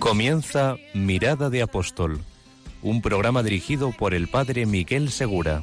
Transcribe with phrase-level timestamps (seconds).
[0.00, 2.20] Comienza Mirada de Apóstol,
[2.80, 5.62] un programa dirigido por el padre Miguel Segura.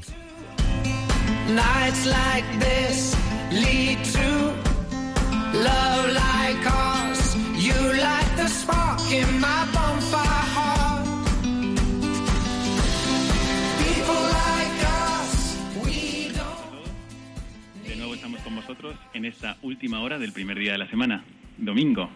[17.84, 21.26] De nuevo estamos con vosotros en esta última hora del primer día de la semana,
[21.58, 22.08] domingo.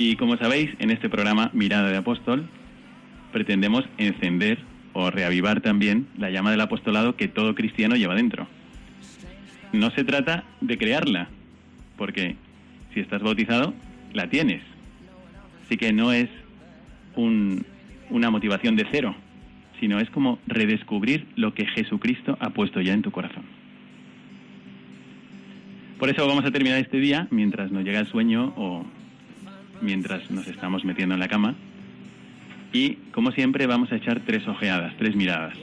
[0.00, 2.48] Y como sabéis, en este programa Mirada de Apóstol
[3.32, 4.58] pretendemos encender
[4.94, 8.46] o reavivar también la llama del apostolado que todo cristiano lleva dentro.
[9.74, 11.28] No se trata de crearla,
[11.98, 12.36] porque
[12.94, 13.74] si estás bautizado,
[14.14, 14.62] la tienes.
[15.66, 16.30] Así que no es
[17.14, 17.66] un-
[18.08, 19.14] una motivación de cero,
[19.80, 23.44] sino es como redescubrir lo que Jesucristo ha puesto ya en tu corazón.
[25.98, 28.86] Por eso vamos a terminar este día mientras nos llega el sueño o
[29.80, 31.54] mientras nos estamos metiendo en la cama.
[32.72, 35.54] Y como siempre vamos a echar tres ojeadas, tres miradas.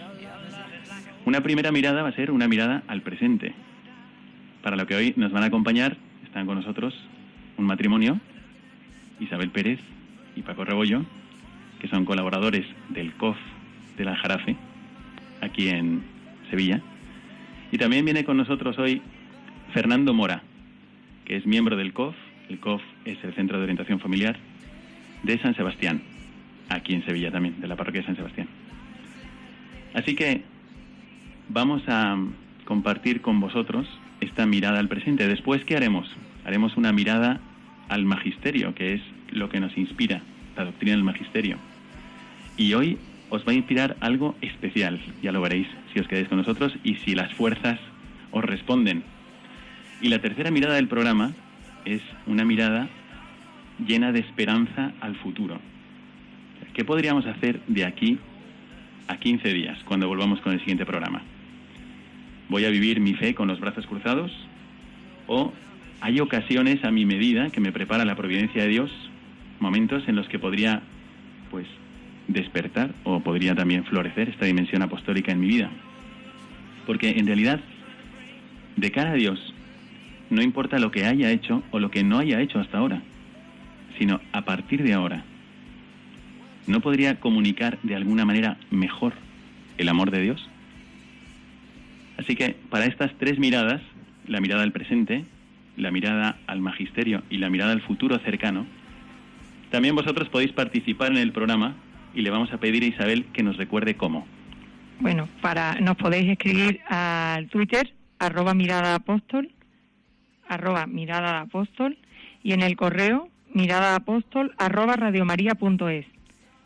[1.25, 3.53] Una primera mirada va a ser una mirada al presente.
[4.63, 6.93] Para lo que hoy nos van a acompañar, están con nosotros
[7.57, 8.19] un matrimonio,
[9.19, 9.79] Isabel Pérez
[10.35, 11.03] y Paco Rebollo,
[11.79, 13.37] que son colaboradores del COF
[13.97, 14.55] de la Jarafe,
[15.41, 16.03] aquí en
[16.49, 16.81] Sevilla.
[17.71, 19.01] Y también viene con nosotros hoy
[19.73, 20.43] Fernando Mora,
[21.25, 22.15] que es miembro del COF.
[22.49, 24.37] El COF es el Centro de Orientación Familiar
[25.23, 26.01] de San Sebastián,
[26.69, 28.47] aquí en Sevilla también, de la parroquia de San Sebastián.
[29.93, 30.43] Así que
[31.49, 32.17] vamos a
[32.65, 33.87] compartir con vosotros
[34.21, 35.27] esta mirada al presente.
[35.27, 36.09] Después, ¿qué haremos?
[36.45, 37.39] Haremos una mirada
[37.89, 40.21] al magisterio, que es lo que nos inspira,
[40.55, 41.57] la doctrina del magisterio.
[42.57, 42.97] Y hoy
[43.29, 46.95] os va a inspirar algo especial, ya lo veréis si os quedáis con nosotros y
[46.95, 47.79] si las fuerzas
[48.31, 49.03] os responden.
[50.01, 51.33] Y la tercera mirada del programa
[51.87, 52.89] es una mirada
[53.85, 55.59] llena de esperanza al futuro.
[56.73, 58.19] ¿Qué podríamos hacer de aquí
[59.07, 61.21] a 15 días, cuando volvamos con el siguiente programa?
[62.49, 64.31] ¿Voy a vivir mi fe con los brazos cruzados?
[65.27, 65.53] ¿O
[66.01, 68.91] hay ocasiones a mi medida que me prepara la providencia de Dios,
[69.59, 70.81] momentos en los que podría,
[71.49, 71.67] pues,
[72.27, 75.71] despertar o podría también florecer esta dimensión apostólica en mi vida?
[76.85, 77.61] Porque en realidad,
[78.75, 79.53] de cara a Dios,
[80.29, 83.01] no importa lo que haya hecho o lo que no haya hecho hasta ahora,
[83.97, 85.23] sino a partir de ahora,
[86.67, 89.13] ¿no podría comunicar de alguna manera mejor
[89.77, 90.49] el amor de Dios?
[92.17, 93.81] Así que para estas tres miradas,
[94.27, 95.23] la mirada al presente,
[95.77, 98.65] la mirada al magisterio y la mirada al futuro cercano,
[99.71, 101.75] también vosotros podéis participar en el programa
[102.13, 104.25] y le vamos a pedir a Isabel que nos recuerde cómo.
[104.99, 109.51] Bueno, para nos podéis escribir al Twitter, arroba mirada apóstol,
[110.47, 111.97] arroba mirada apóstol,
[112.43, 116.05] y en el correo mirada apóstol, arroba radiomaria.es.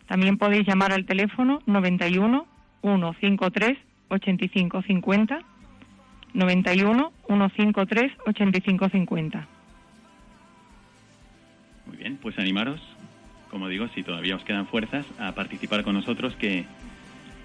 [0.07, 2.45] También podéis llamar al teléfono 91
[2.81, 3.77] 153
[4.09, 5.41] 8550,
[6.33, 9.47] 91 153 8550.
[11.85, 12.81] Muy bien, pues animaros,
[13.49, 16.65] como digo, si todavía os quedan fuerzas, a participar con nosotros, que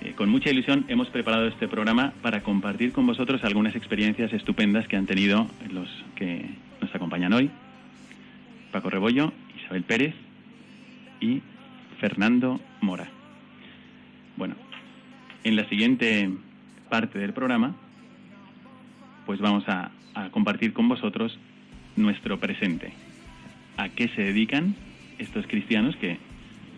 [0.06, 4.86] eh, con mucha ilusión hemos preparado este programa para compartir con vosotros algunas experiencias estupendas
[4.86, 6.48] que han tenido los que
[6.80, 7.50] nos acompañan hoy.
[8.70, 10.14] Paco Rebollo, Isabel Pérez
[11.20, 11.42] y
[11.98, 13.08] Fernando Mora.
[14.36, 14.54] Bueno,
[15.42, 16.30] en la siguiente
[16.88, 17.74] parte del programa,
[19.24, 21.36] pues vamos a, a compartir con vosotros
[21.96, 22.92] nuestro presente.
[23.76, 24.76] ¿A qué se dedican
[25.18, 26.18] estos cristianos que,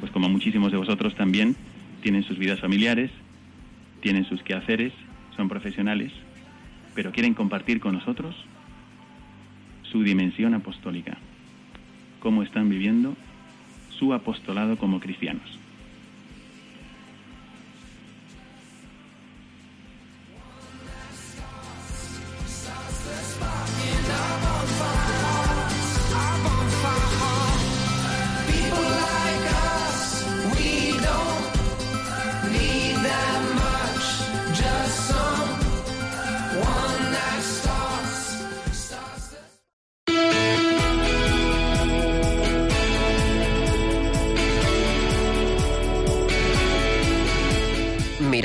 [0.01, 1.57] pues como muchísimos de vosotros también,
[2.03, 3.11] tienen sus vidas familiares,
[4.01, 4.93] tienen sus quehaceres,
[5.37, 6.13] son profesionales,
[6.95, 8.35] pero quieren compartir con nosotros
[9.83, 11.19] su dimensión apostólica,
[12.21, 13.15] cómo están viviendo
[13.99, 15.59] su apostolado como cristianos.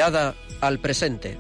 [0.04, 1.38] Mirada al presente.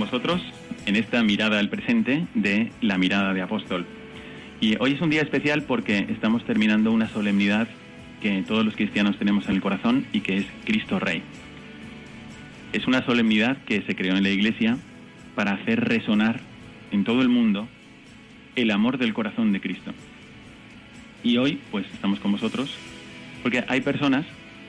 [0.00, 0.40] Vosotros
[0.86, 3.86] en esta mirada al presente de la mirada de apóstol.
[4.60, 7.68] Y hoy es un día especial porque estamos terminando una solemnidad
[8.20, 11.22] que todos los cristianos tenemos en el corazón y que es Cristo Rey.
[12.72, 14.76] Es una solemnidad que se creó en la Iglesia
[15.34, 16.40] para hacer resonar
[16.90, 17.68] en todo el mundo
[18.56, 19.92] el amor del corazón de Cristo.
[21.22, 22.74] Y hoy, pues, estamos con vosotros
[23.42, 24.26] porque hay personas,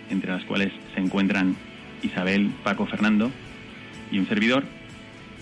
[0.10, 1.56] entre las cuales se encuentran
[2.04, 3.32] Isabel, Paco, Fernando,
[4.12, 4.64] y un servidor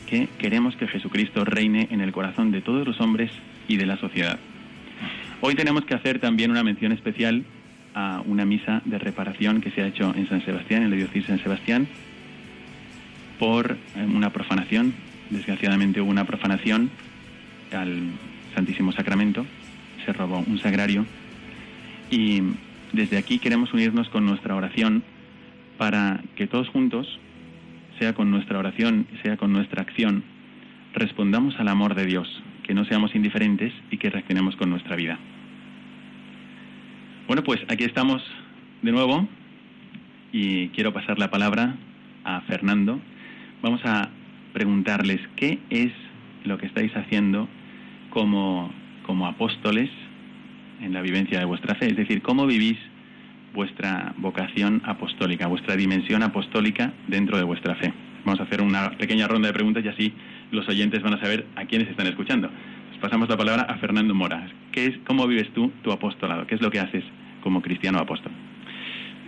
[0.10, 3.32] que queremos que Jesucristo reine en el corazón de todos los hombres
[3.68, 4.40] y de la sociedad.
[5.42, 7.46] Hoy tenemos que hacer también una mención especial
[7.94, 11.24] a una misa de reparación que se ha hecho en San Sebastián, en la diócesis
[11.24, 11.88] de San Sebastián,
[13.38, 14.94] por eh, una profanación.
[15.30, 16.90] Desgraciadamente hubo una profanación
[17.72, 18.02] al
[18.56, 19.46] Santísimo Sacramento,
[20.06, 21.06] se robó un sagrario
[22.10, 22.42] y
[22.94, 25.04] desde aquí queremos unirnos con nuestra oración
[25.78, 27.20] para que todos juntos
[28.00, 30.24] sea con nuestra oración, sea con nuestra acción,
[30.94, 32.28] respondamos al amor de Dios,
[32.63, 35.19] que no seamos indiferentes y que reaccionemos con nuestra vida.
[37.28, 38.24] Bueno, pues aquí estamos
[38.81, 39.28] de nuevo
[40.31, 41.75] y quiero pasar la palabra
[42.24, 43.00] a Fernando.
[43.62, 44.10] Vamos a
[44.54, 45.92] preguntarles qué es
[46.45, 47.48] lo que estáis haciendo
[48.10, 48.72] como,
[49.06, 49.90] como apóstoles
[50.81, 52.78] en la vivencia de vuestra fe, es decir, cómo vivís
[53.54, 57.94] vuestra vocación apostólica, vuestra dimensión apostólica dentro de vuestra fe.
[58.25, 60.13] Vamos a hacer una pequeña ronda de preguntas y así
[60.51, 62.50] los oyentes van a saber a quiénes están escuchando.
[63.01, 64.46] Pasamos la palabra a Fernando Mora.
[64.74, 66.46] ¿Qué es, ¿Cómo vives tú tu apostolado?
[66.46, 67.04] ¿Qué es lo que haces
[67.42, 68.34] como cristiano apóstol?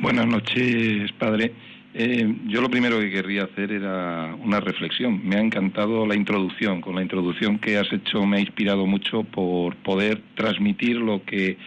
[0.02, 1.54] Buenas noches, padre.
[1.94, 5.26] Eh, yo lo primero que querría hacer era una reflexión.
[5.26, 6.82] Me ha encantado la introducción.
[6.82, 11.58] Con la introducción que has hecho me ha inspirado mucho por poder transmitir lo que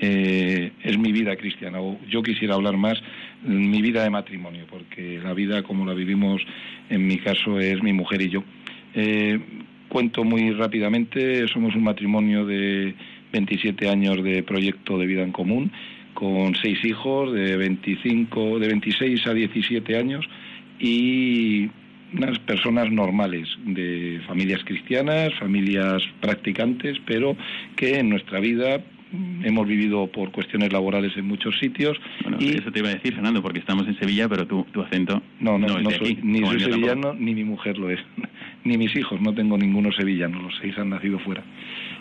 [0.00, 1.80] eh, es mi vida cristiana.
[1.80, 3.00] O yo quisiera hablar más
[3.42, 6.42] mi vida de matrimonio, porque la vida como la vivimos
[6.90, 8.44] en mi caso es mi mujer y yo.
[8.94, 9.38] Eh,
[9.88, 12.94] cuento muy rápidamente, somos un matrimonio de
[13.32, 15.72] 27 años de proyecto de vida en común,
[16.14, 20.28] con seis hijos de 25, de 26 a 17 años
[20.78, 21.70] y
[22.12, 27.36] unas personas normales, de familias cristianas, familias practicantes, pero
[27.76, 31.98] que en nuestra vida hemos vivido por cuestiones laborales en muchos sitios.
[32.38, 35.22] y eso te iba a decir, Fernando, porque estamos en Sevilla, pero tu, tu acento
[35.40, 38.00] no, no, no, soy, ni soy sevillano ni mi mujer lo es,
[38.64, 41.42] ni mis hijos, no tengo ninguno sevillano, los seis han nacido fuera.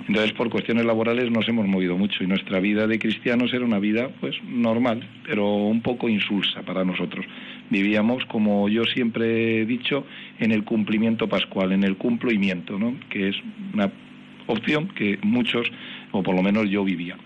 [0.08, 3.80] Entonces, por cuestiones laborales nos hemos movido mucho y nuestra vida de cristianos era una
[3.80, 7.26] vida, pues, normal, pero un poco insulsa para nosotros.
[7.70, 10.06] Vivíamos, como yo siempre he dicho,
[10.40, 12.96] en el cumplimiento pascual, en el cumplimiento, ¿no?
[13.10, 13.36] Que es
[13.74, 13.92] una
[14.48, 15.70] opción que muchos
[16.12, 17.18] o por lo menos yo vivía.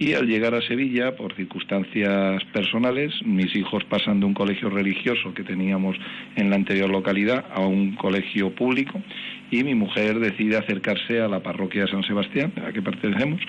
[0.00, 5.34] Y al llegar a Sevilla, por circunstancias personales, mis hijos pasan de un colegio religioso
[5.34, 5.96] que teníamos
[6.36, 9.02] en la anterior localidad a un colegio público
[9.50, 13.40] y mi mujer decide acercarse a la parroquia de San Sebastián, a la que pertenecemos,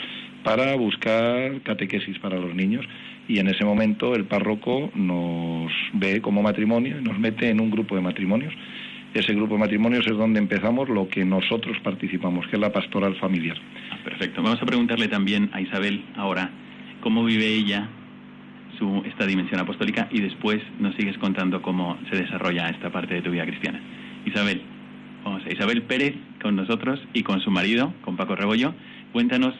[0.43, 2.85] para buscar catequesis para los niños.
[3.27, 7.69] Y en ese momento el párroco nos ve como matrimonio y nos mete en un
[7.69, 8.53] grupo de matrimonios.
[9.13, 13.15] Ese grupo de matrimonios es donde empezamos lo que nosotros participamos, que es la pastoral
[13.15, 13.57] familiar.
[14.03, 14.43] Perfecto.
[14.43, 16.51] Vamos a preguntarle también a Isabel ahora
[17.01, 17.89] cómo vive ella
[18.77, 23.21] su, esta dimensión apostólica y después nos sigues contando cómo se desarrolla esta parte de
[23.21, 23.81] tu vida cristiana.
[24.25, 24.61] Isabel,
[25.23, 28.75] vamos a Isabel Pérez con nosotros y con su marido, con Paco Rebollo.
[29.11, 29.55] Cuéntanos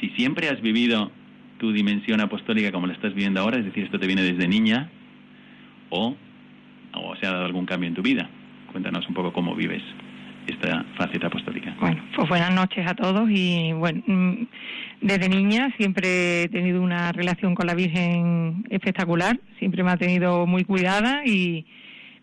[0.00, 1.12] si siempre has vivido
[1.58, 4.90] tu dimensión apostólica como la estás viviendo ahora, es decir, esto te viene desde niña,
[5.90, 6.16] o,
[6.94, 8.28] o se ha dado algún cambio en tu vida.
[8.72, 9.82] Cuéntanos un poco cómo vives
[10.46, 11.74] esta faceta apostólica.
[11.80, 14.46] Bueno, pues buenas noches a todos y bueno, mm,
[15.02, 20.46] desde niña siempre he tenido una relación con la Virgen espectacular, siempre me ha tenido
[20.46, 21.66] muy cuidada y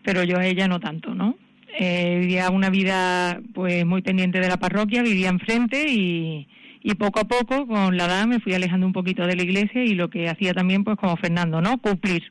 [0.02, 1.36] pero yo a ella no tanto, ¿no?
[1.78, 6.48] Eh, vivía una vida pues muy pendiente de la parroquia, vivía enfrente y,
[6.82, 9.84] y poco a poco con la edad me fui alejando un poquito de la iglesia
[9.84, 11.78] y lo que hacía también pues como Fernando, ¿no?
[11.78, 12.22] Cumplir.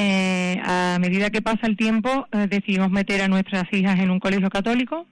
[0.00, 4.20] Eh, a medida que pasa el tiempo eh, decidimos meter a nuestras hijas en un
[4.20, 5.08] colegio católico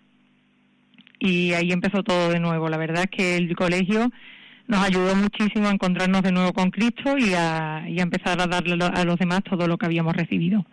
[1.19, 2.69] y ahí empezó todo de nuevo.
[2.69, 4.13] La verdad es que el colegio
[4.69, 9.05] nos ayudó muchísimo a encontrarnos de nuevo con Cristo y a, empezar a darle a
[9.05, 10.65] los demás todo lo que habíamos recibido.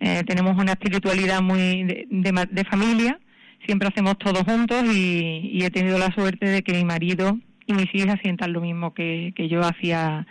[0.00, 3.20] Eh, tenemos una espiritualidad muy de, familia,
[3.64, 7.94] siempre hacemos todo juntos y, he tenido la suerte de que mi marido y mis
[7.94, 10.26] hijas sientan lo mismo que, yo hacia,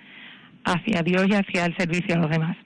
[0.65, 2.57] hacia Dios y hacia el servicio a los demás.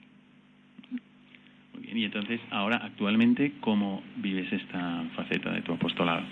[1.92, 6.22] Y entonces ahora actualmente, ¿cómo vives esta faceta de tu apostolado?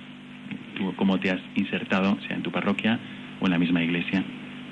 [0.97, 2.99] ¿Cómo te has insertado, sea en tu parroquia
[3.41, 4.25] o en la misma iglesia,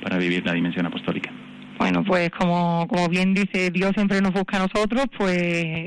[0.02, 1.30] para vivir la dimensión apostólica?
[1.78, 5.36] Bueno, pues como, como bien dice, Dios siempre nos busca a nosotros, pues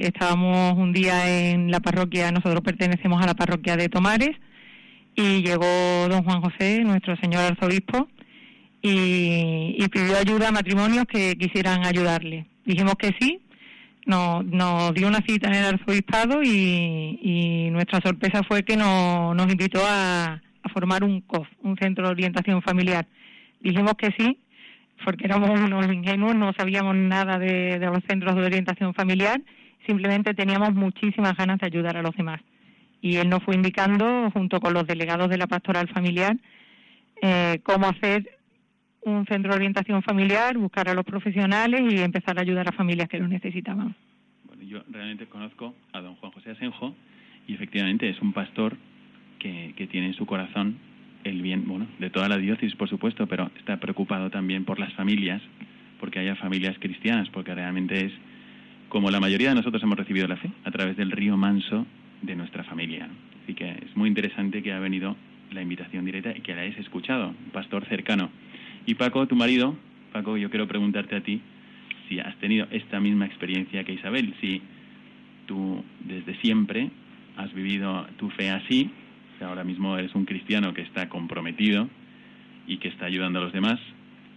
[0.06, 4.36] estábamos un día en la parroquia, nosotros pertenecemos a la parroquia de Tomares,
[5.16, 8.08] y llegó don Juan José, nuestro señor arzobispo,
[8.82, 12.46] y, pidió ayuda a matrimonios que quisieran ayudarle.
[12.66, 13.42] Dijimos que sí,
[14.06, 19.50] nos, nos dio una cita en el arzobispado y, nuestra sorpresa fue que nos, nos
[19.50, 20.42] invitó a,
[20.74, 23.08] formar un COF, un centro de orientación familiar.
[23.62, 24.38] Dijimos que sí
[25.04, 29.42] porque éramos unos ingenuos, no sabíamos nada de, los centros de orientación familiar,
[29.88, 32.42] simplemente teníamos muchísimas ganas de ayudar a los demás.
[33.02, 36.36] Y él nos fue indicando, junto con los delegados de la pastoral familiar,
[37.22, 38.39] eh, cómo hacer
[39.02, 43.08] un centro de orientación familiar, buscar a los profesionales y empezar a ayudar a familias
[43.10, 43.96] que lo necesitaban.
[44.46, 46.96] Bueno, yo realmente conozco a don Juan José Asenjo
[47.48, 48.78] y efectivamente es un pastor
[49.40, 50.78] que, que tiene en su corazón
[51.24, 54.94] el bien, bueno, de toda la diócesis, por supuesto, pero está preocupado también por las
[54.94, 55.42] familias,
[56.00, 58.14] porque haya familias cristianas, porque realmente es
[58.90, 61.86] como la mayoría de nosotros hemos recibido la fe, a través del río manso
[62.22, 63.08] de nuestra familia.
[63.44, 65.16] Así que es muy interesante que ha venido
[65.52, 68.30] la invitación directa y que la hayas escuchado, pastor cercano.
[68.86, 69.76] Y Paco, tu marido,
[70.12, 71.42] Paco, yo quiero preguntarte a ti
[72.08, 74.62] si has tenido esta misma experiencia que Isabel, si
[75.46, 76.90] tú desde siempre
[77.38, 78.92] has vivido tu fe así
[79.46, 81.88] ahora mismo eres un cristiano que está comprometido
[82.68, 83.80] y que está ayudando a los demás,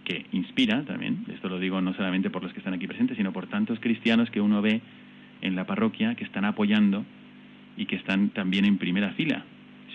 [0.05, 3.31] que inspira también, esto lo digo no solamente por los que están aquí presentes, sino
[3.31, 4.81] por tantos cristianos que uno ve
[5.41, 7.05] en la parroquia que están apoyando
[7.77, 9.45] y que están también en primera fila,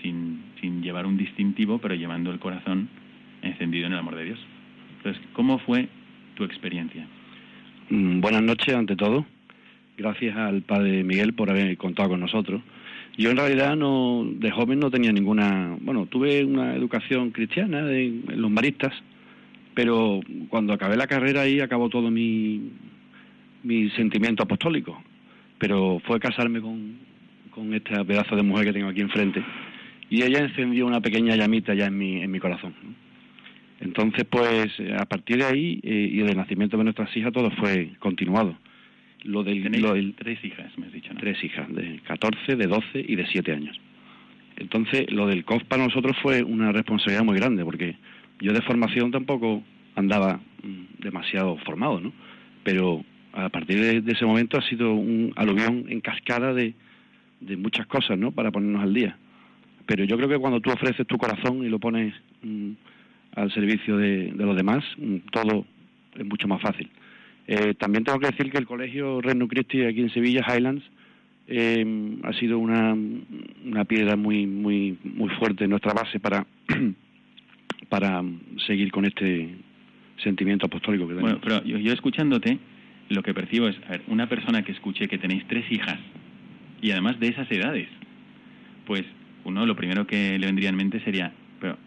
[0.01, 2.89] sin, sin llevar un distintivo, pero llevando el corazón
[3.77, 4.39] en el amor de Dios.
[4.97, 5.87] Entonces, ¿cómo fue
[6.35, 7.07] tu experiencia?
[7.89, 9.25] Mm, buenas noches, ante todo.
[9.97, 12.61] Gracias al Padre Miguel por haber contado con nosotros.
[13.17, 18.23] Yo en realidad no, de joven no tenía ninguna, bueno, tuve una educación cristiana en,
[18.35, 18.93] los maristas,
[19.73, 22.71] pero cuando acabé la carrera ahí acabó todo mi,
[23.63, 25.01] mi sentimiento apostólico.
[25.57, 26.97] Pero fue casarme con,
[27.51, 29.43] con este pedazo de mujer que tengo aquí enfrente
[30.09, 32.73] y ella encendió una pequeña llamita ya en mi, en mi corazón.
[33.81, 37.91] Entonces, pues a partir de ahí eh, y del nacimiento de nuestras hijas todo fue
[37.99, 38.57] continuado.
[39.23, 43.27] Lo del, tres hijas, me has dicho, Tres hijas, de 14, de 12 y de
[43.27, 43.79] 7 años.
[44.55, 47.95] Entonces, lo del COF para nosotros fue una responsabilidad muy grande, porque
[48.39, 49.63] yo de formación tampoco
[49.95, 52.13] andaba mm, demasiado formado, ¿no?
[52.63, 56.73] Pero a partir de, ese momento ha sido un aluvión en cascada de,
[57.41, 58.31] de, muchas cosas, ¿no?
[58.31, 59.17] Para ponernos al día.
[59.85, 62.71] Pero yo creo que cuando tú ofreces tu corazón y lo pones mm,
[63.35, 65.65] al servicio de, de los demás, mm, todo
[66.17, 66.89] es mucho más fácil.
[67.47, 70.83] Eh, también tengo que decir que el colegio Reino Christi aquí en Sevilla, Highlands,
[71.47, 71.83] eh,
[72.23, 72.95] ha sido una,
[73.65, 76.45] una piedra muy muy muy fuerte en nuestra base para
[77.89, 78.23] para
[78.67, 79.49] seguir con este
[80.23, 81.41] sentimiento apostólico que tenemos.
[81.41, 82.59] Bueno, pero yo, escuchándote,
[83.09, 85.97] lo que percibo es, a ver, una persona que escuche que tenéis tres hijas
[86.83, 87.87] y además de esas edades,
[88.85, 89.03] pues
[89.43, 91.77] uno lo primero que le vendría en mente sería, pero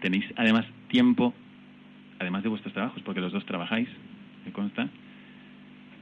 [0.00, 1.32] tenéis además tiempo,
[2.18, 3.88] además de vuestros trabajos, porque los dos trabajáis,
[4.44, 4.88] me consta,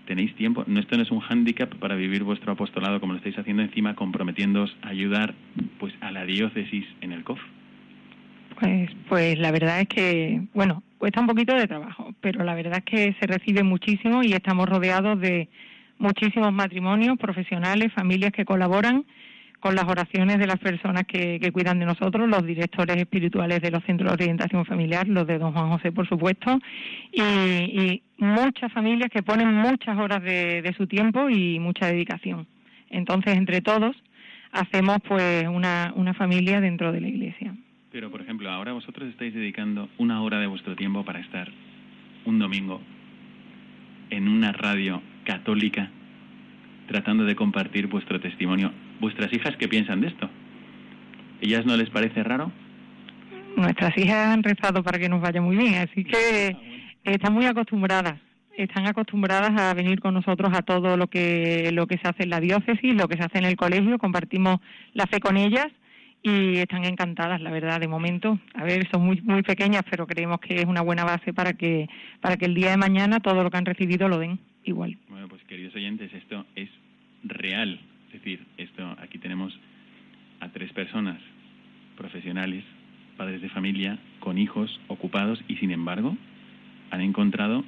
[0.06, 0.64] tenéis tiempo.
[0.66, 3.94] No, esto no es un hándicap para vivir vuestro apostolado como lo estáis haciendo encima,
[3.94, 5.34] comprometiéndoos a ayudar
[5.78, 7.38] pues a la diócesis en el COF.
[8.58, 12.78] Pues, pues la verdad es que, bueno, cuesta un poquito de trabajo, pero la verdad
[12.78, 15.48] es que se recibe muchísimo y estamos rodeados de
[15.98, 19.04] muchísimos matrimonios, profesionales, familias que colaboran
[19.60, 23.82] con las oraciones de las personas que, cuidan de nosotros, los directores espirituales de los
[23.84, 26.58] centros de orientación familiar, los de don Juan José, por supuesto,
[27.12, 32.48] y, muchas familias que ponen muchas horas de, su tiempo y mucha dedicación.
[32.90, 33.94] Entonces, entre todos,
[34.50, 37.54] hacemos pues una familia dentro de la iglesia.
[37.90, 41.50] Pero, por ejemplo, ahora vosotros estáis dedicando una hora de vuestro tiempo para estar
[42.26, 42.80] un domingo
[44.10, 45.90] en una radio católica
[46.86, 48.72] tratando de compartir vuestro testimonio.
[49.00, 50.28] ¿Vuestras hijas qué piensan de esto?
[51.40, 52.50] ¿Ellas no les parece raro?
[53.56, 56.56] Nuestras hijas han rezado para que nos vaya muy bien, así que
[57.04, 58.14] están muy acostumbradas.
[58.56, 62.30] Están acostumbradas a venir con nosotros a todo lo que lo que se hace en
[62.30, 63.98] la diócesis, lo que se hace en el colegio.
[63.98, 64.58] Compartimos
[64.94, 65.68] la fe con ellas
[66.22, 68.40] y están encantadas, la verdad, de momento.
[68.54, 71.88] A ver, son muy muy pequeñas, pero creemos que es una buena base para que
[72.20, 74.98] para que el día de mañana todo lo que han recibido lo den igual.
[75.08, 76.68] Bueno, pues queridos oyentes, esto es
[77.22, 77.80] real.
[78.18, 79.56] Es decir, esto aquí tenemos
[80.40, 81.20] a tres personas
[81.96, 82.64] profesionales,
[83.16, 86.16] padres de familia, con hijos ocupados y sin embargo
[86.90, 87.64] han encontrado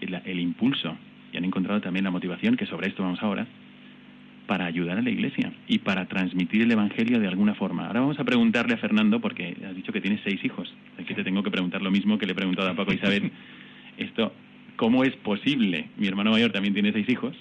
[0.00, 0.96] el, el impulso
[1.34, 3.46] y han encontrado también la motivación, que sobre esto vamos ahora,
[4.46, 7.86] para ayudar a la Iglesia y para transmitir el Evangelio de alguna forma.
[7.86, 10.72] Ahora vamos a preguntarle a Fernando, porque has dicho que tienes seis hijos.
[10.98, 13.30] Aquí te tengo que preguntar lo mismo que le he preguntado a Paco Isabel.
[13.98, 14.32] Esto,
[14.76, 15.90] ¿cómo es posible?
[15.98, 17.36] Mi hermano mayor también tiene seis hijos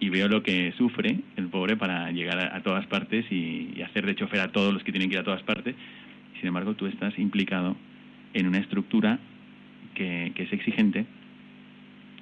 [0.00, 4.14] y veo lo que sufre el pobre para llegar a, todas partes y, hacer de
[4.14, 5.74] chofer a todos los que tienen que ir a todas partes.
[6.38, 7.76] Sin embargo, tú estás implicado
[8.32, 9.18] en una estructura
[9.94, 11.06] que, que es exigente,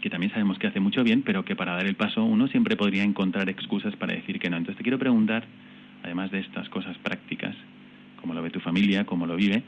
[0.00, 2.76] que también sabemos que hace mucho bien, pero que para dar el paso uno siempre
[2.76, 4.56] podría encontrar excusas para decir que no.
[4.56, 5.44] Entonces te quiero preguntar,
[6.02, 7.54] además de estas cosas prácticas,
[8.20, 9.62] cómo lo ve tu familia, cómo lo vive,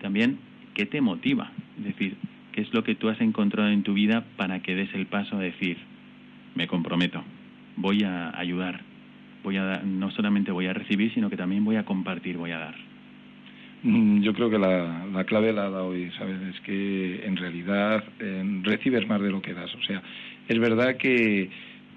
[0.00, 0.38] también
[0.74, 1.50] qué te motiva.
[1.78, 2.16] Es decir,
[2.52, 5.36] qué es lo que tú has encontrado en tu vida para que des el paso
[5.36, 5.78] a decir,
[6.54, 7.22] me comprometo,
[7.76, 8.80] voy a ayudar,
[9.42, 12.58] voy a no solamente voy a recibir, sino que también voy a compartir, voy a
[12.58, 12.74] dar.
[13.82, 16.36] Mm, yo creo que la, la clave la ha dado hoy, ¿sabes?
[16.54, 18.04] Es que en realidad
[18.62, 19.74] recibes más de lo que das.
[19.74, 20.02] O sea,
[20.48, 21.48] es verdad que,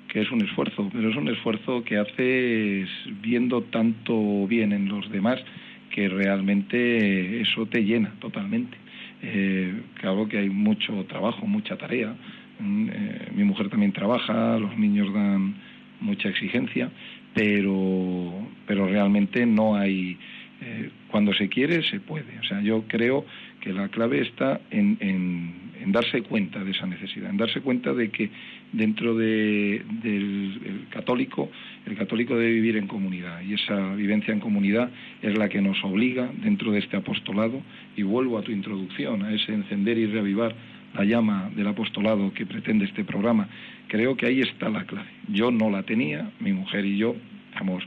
[0.07, 2.89] que es un esfuerzo, pero es un esfuerzo que haces
[3.21, 5.43] viendo tanto bien en los demás
[5.89, 8.77] que realmente eso te llena totalmente.
[9.21, 12.13] Eh, claro que hay mucho trabajo, mucha tarea.
[12.59, 15.55] Mm, eh, mi mujer también trabaja, los niños dan
[15.99, 16.89] mucha exigencia,
[17.33, 18.31] pero,
[18.67, 20.17] pero realmente no hay
[20.61, 22.39] eh, cuando se quiere, se puede.
[22.39, 23.25] O sea, yo creo
[23.59, 28.09] que la clave está en, en, darse cuenta de esa necesidad, en darse cuenta de
[28.09, 28.29] que
[28.71, 31.51] dentro de, del católico,
[31.85, 34.89] el católico debe vivir en comunidad y esa vivencia en comunidad
[35.21, 37.61] es la que nos obliga dentro de este apostolado.
[37.97, 40.55] Y vuelvo a tu introducción, a ese encender y reavivar
[40.93, 43.47] la llama del apostolado que pretende este programa.
[43.87, 45.09] Creo que ahí está la clave.
[45.27, 47.15] Yo no la tenía, mi mujer y yo
[47.57, 47.83] somos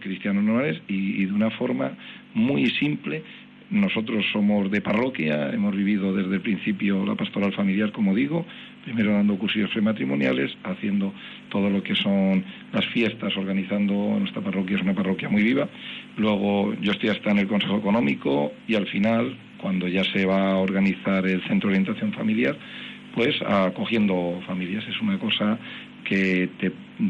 [0.00, 1.92] cristianos normales y, de una forma
[2.34, 3.22] muy simple
[3.70, 8.44] nosotros somos de parroquia, hemos vivido desde el principio la pastoral familiar, como digo,
[8.84, 11.12] primero dando cursillos prematrimoniales, haciendo
[11.48, 15.68] todo lo que son las fiestas, organizando nuestra parroquia, es una parroquia muy viva.
[16.16, 20.52] Luego yo estoy hasta en el Consejo Económico y al final, cuando ya se va
[20.52, 22.56] a organizar el Centro de Orientación Familiar,
[23.14, 24.84] pues acogiendo familias.
[24.88, 25.58] Es una cosa
[26.04, 26.50] que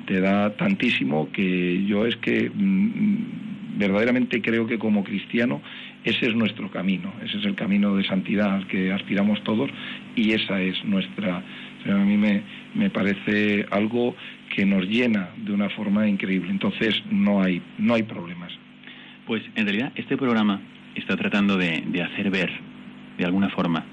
[0.07, 5.61] te, da tantísimo que yo es que mm, verdaderamente creo que como cristiano
[6.05, 9.71] ese es nuestro camino, ese es el camino de santidad al que aspiramos todos
[10.15, 11.43] y esa es nuestra,
[11.87, 12.43] a mí me,
[12.75, 14.15] me parece algo
[14.55, 18.53] que nos llena de una forma increíble, entonces no hay, no hay problemas.
[19.27, 20.61] Pues en realidad este programa
[20.95, 22.51] está tratando de, de hacer ver,
[23.19, 23.85] de alguna forma,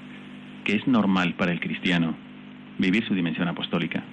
[0.64, 2.14] que es normal para el cristiano
[2.78, 4.04] vivir su dimensión apostólica,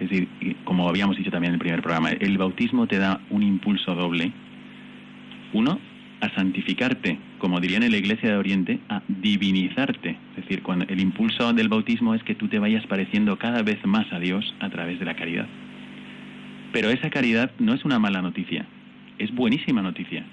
[0.00, 0.28] es decir,
[0.64, 4.30] como habíamos dicho también en el primer programa, el bautismo te da un impulso doble.
[5.52, 5.80] Uno,
[6.20, 10.16] a santificarte, como dirían en la Iglesia de Oriente, a divinizarte.
[10.36, 13.84] Es decir, cuando el impulso del bautismo es que tú te vayas pareciendo cada vez
[13.86, 15.46] más a Dios a través de la caridad.
[16.72, 18.66] Pero esa caridad no es una mala noticia,
[19.18, 20.24] es buenísima noticia.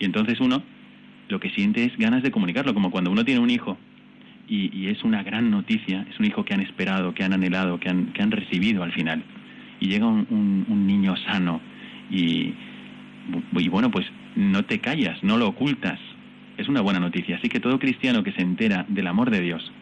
[0.00, 0.62] Y entonces uno
[1.28, 3.78] lo que siente es ganas de comunicarlo, como cuando uno tiene un hijo
[4.48, 7.88] y, es una gran noticia, es un hijo que han esperado, que han anhelado, que
[7.88, 9.22] han, que han recibido al final.
[9.80, 10.26] Y llega un,
[10.68, 11.60] un, niño sano
[12.10, 12.52] y,
[13.52, 14.06] y bueno, pues
[14.36, 15.98] no te callas, no lo ocultas.
[16.56, 17.36] Es una buena noticia.
[17.36, 19.72] Así que todo cristiano que se entera del amor de Dios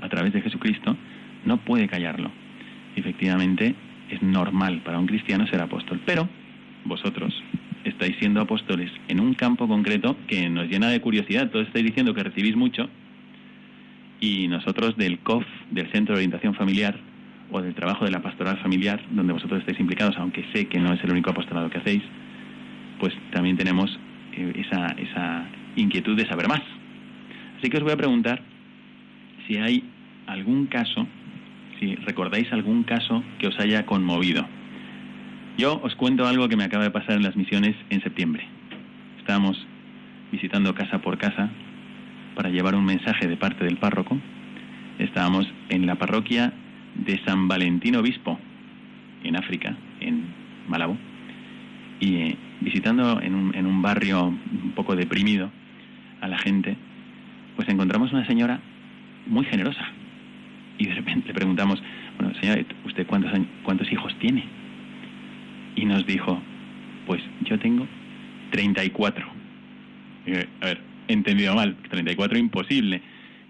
[0.00, 0.96] a través de Jesucristo
[1.44, 2.30] no puede callarlo.
[2.96, 3.74] Efectivamente,
[4.10, 6.00] es normal para un cristiano ser apóstol.
[6.04, 6.28] Pero
[6.84, 7.32] vosotros
[7.84, 11.50] estáis siendo apóstoles en un campo concreto que nos llena de curiosidad.
[11.50, 12.88] Todos estáis diciendo que recibís mucho,
[14.20, 16.96] y nosotros del COF, del Centro de Orientación Familiar,
[17.50, 20.92] o del trabajo de la pastoral familiar, donde vosotros estáis implicados, aunque sé que no
[20.92, 22.02] es el único apostolado que hacéis,
[23.02, 23.98] pues también tenemos
[24.32, 26.62] eh, esa, esa inquietud de saber más.
[27.58, 28.40] Así que os voy a preguntar
[29.44, 29.82] si hay
[30.28, 31.08] algún caso,
[31.80, 34.46] si recordáis algún caso que os haya conmovido.
[35.58, 38.46] Yo os cuento algo que me acaba de pasar en las misiones en septiembre.
[39.18, 39.66] Estábamos
[40.30, 41.50] visitando casa por casa
[42.36, 44.16] para llevar un mensaje de parte del párroco.
[45.00, 46.52] Estábamos en la parroquia
[46.94, 48.38] de San Valentín Obispo,
[49.24, 50.22] en África, en
[50.68, 50.96] Malabo,
[51.98, 55.50] y eh, visitando en un, en un barrio un poco deprimido
[56.20, 56.76] a la gente,
[57.56, 58.60] pues encontramos una señora
[59.26, 59.84] muy generosa.
[60.78, 61.82] Y de repente le preguntamos,
[62.18, 64.44] bueno, señora, ¿usted cuántos, cuántos hijos tiene?
[65.76, 66.40] Y nos dijo,
[67.06, 67.86] pues yo tengo
[68.50, 69.26] 34.
[70.26, 73.02] Y, a ver, entendido mal, 34 imposible.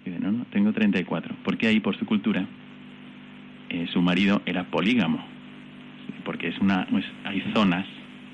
[0.05, 1.37] Y dice, no, no, tengo 34.
[1.45, 2.47] Porque ahí, por su cultura,
[3.69, 5.25] eh, su marido era polígamo.
[6.25, 6.87] Porque es una,
[7.25, 7.87] hay zonas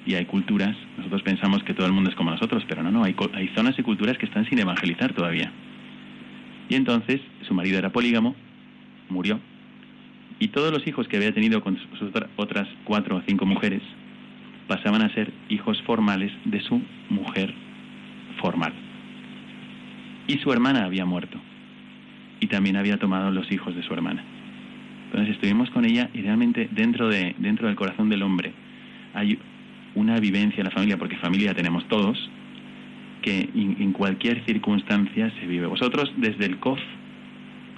[0.09, 0.75] y hay culturas.
[0.97, 3.79] Nosotros pensamos que todo el mundo es como nosotros, pero no, no, hay, hay zonas
[3.79, 5.53] y culturas que están sin evangelizar todavía.
[6.71, 8.35] Y entonces su marido era polígamo,
[9.11, 9.39] murió,
[10.39, 13.83] y todos los hijos que había tenido con sus otras cuatro o cinco mujeres
[14.67, 17.53] pasaban a ser hijos formales de su mujer
[18.41, 18.73] formal.
[20.27, 21.39] Y su hermana había muerto,
[22.41, 24.25] y también había tomado los hijos de su hermana.
[25.07, 28.53] Entonces estuvimos con ella y realmente dentro, de, dentro del corazón del hombre
[29.13, 29.39] hay
[29.99, 32.17] una vivencia en la familia, porque familia tenemos todos,
[33.23, 35.67] que en, cualquier circunstancia se vive.
[35.67, 36.79] Vosotros, desde el COF,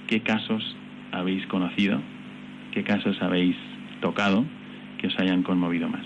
[0.07, 0.77] ¿qué casos
[1.11, 1.99] habéis conocido?
[2.71, 3.55] ¿Qué casos habéis
[4.01, 4.45] tocado
[4.99, 6.05] que os hayan conmovido más?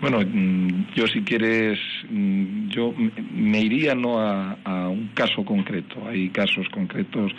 [0.00, 1.78] Bueno, mm, yo si quieres,
[2.10, 2.94] mm, yo
[3.32, 6.06] me iría no a, a, un caso concreto.
[6.06, 7.32] Hay casos concretos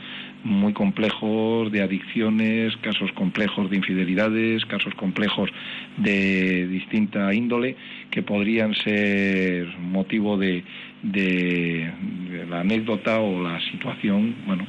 [0.45, 5.49] muy complejos de adicciones, casos complejos de infidelidades, casos complejos
[5.97, 7.75] de distinta índole
[8.11, 10.63] que podrían ser motivo de,
[11.01, 11.91] de,
[12.47, 14.67] la anécdota o la situación, bueno,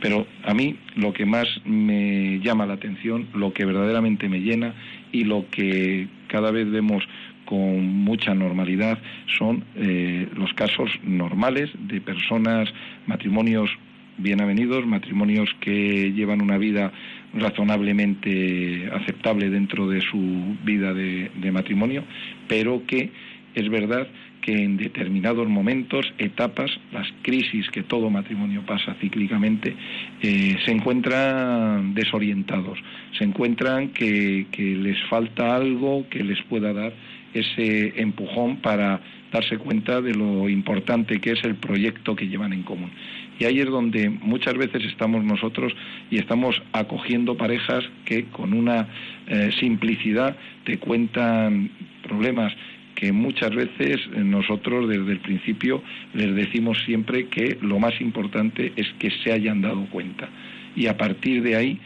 [0.00, 4.74] pero a mí lo que más me llama la atención, lo que verdaderamente me llena
[5.12, 7.04] y lo que cada vez vemos
[7.44, 8.98] con mucha normalidad
[9.38, 12.68] son eh, los casos normales de personas,
[13.06, 13.70] matrimonios
[14.18, 16.92] bien avenidos, matrimonios que llevan una vida
[17.34, 22.04] razonablemente aceptable dentro de su vida de, matrimonio,
[22.48, 23.10] pero que
[23.54, 24.08] es verdad
[24.42, 29.74] que en determinados momentos, etapas, las crisis que todo matrimonio pasa cíclicamente,
[30.22, 32.78] eh, se encuentran desorientados,
[33.18, 36.92] se encuentran que, que les falta algo que les pueda dar
[37.34, 39.00] ese empujón para
[39.32, 42.90] darse cuenta de lo importante que es el proyecto que llevan en común.
[43.38, 45.74] Y ahí es donde muchas veces estamos nosotros
[46.10, 48.88] y estamos acogiendo parejas que con una
[49.26, 51.70] eh, simplicidad te cuentan
[52.02, 52.52] problemas
[52.94, 55.82] que muchas veces nosotros desde el principio
[56.14, 60.28] les decimos siempre que lo más importante es que se hayan dado cuenta.
[60.74, 61.78] Y a partir de ahí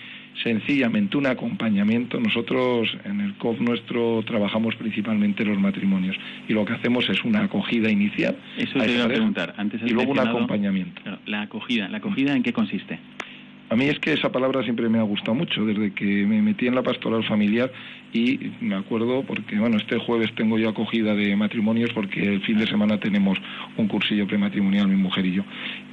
[0.43, 2.19] sencillamente un acompañamiento.
[2.21, 6.17] Nosotros en el COF nuestro trabajamos principalmente los matrimonios
[6.49, 8.37] y lo que hacemos es una acogida inicial.
[8.57, 9.55] Eso te iba a preguntar.
[9.57, 11.03] Antes y luego un acompañamiento.
[11.27, 11.89] La acogida.
[11.89, 12.99] ¿La acogida en qué consiste?
[13.71, 16.67] A mí es que esa palabra siempre me ha gustado mucho, desde que me metí
[16.67, 17.71] en la pastoral familiar
[18.13, 22.59] y me acuerdo porque, bueno, este jueves tengo yo acogida de matrimonios porque el fin
[22.59, 23.39] de semana tenemos
[23.77, 25.45] un cursillo prematrimonial, mi mujer y yo.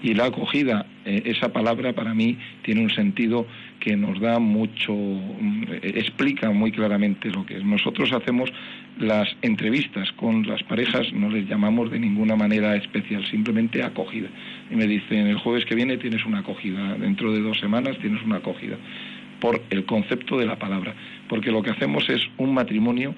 [0.03, 3.47] Y la acogida, eh, esa palabra para mí tiene un sentido
[3.79, 7.63] que nos da mucho, mm, explica muy claramente lo que es.
[7.63, 8.51] Nosotros hacemos
[8.99, 14.29] las entrevistas con las parejas, no les llamamos de ninguna manera especial, simplemente acogida.
[14.71, 18.23] Y me dicen, el jueves que viene tienes una acogida, dentro de dos semanas tienes
[18.23, 18.77] una acogida
[19.39, 20.95] por el concepto de la palabra,
[21.29, 23.13] porque lo que hacemos es un matrimonio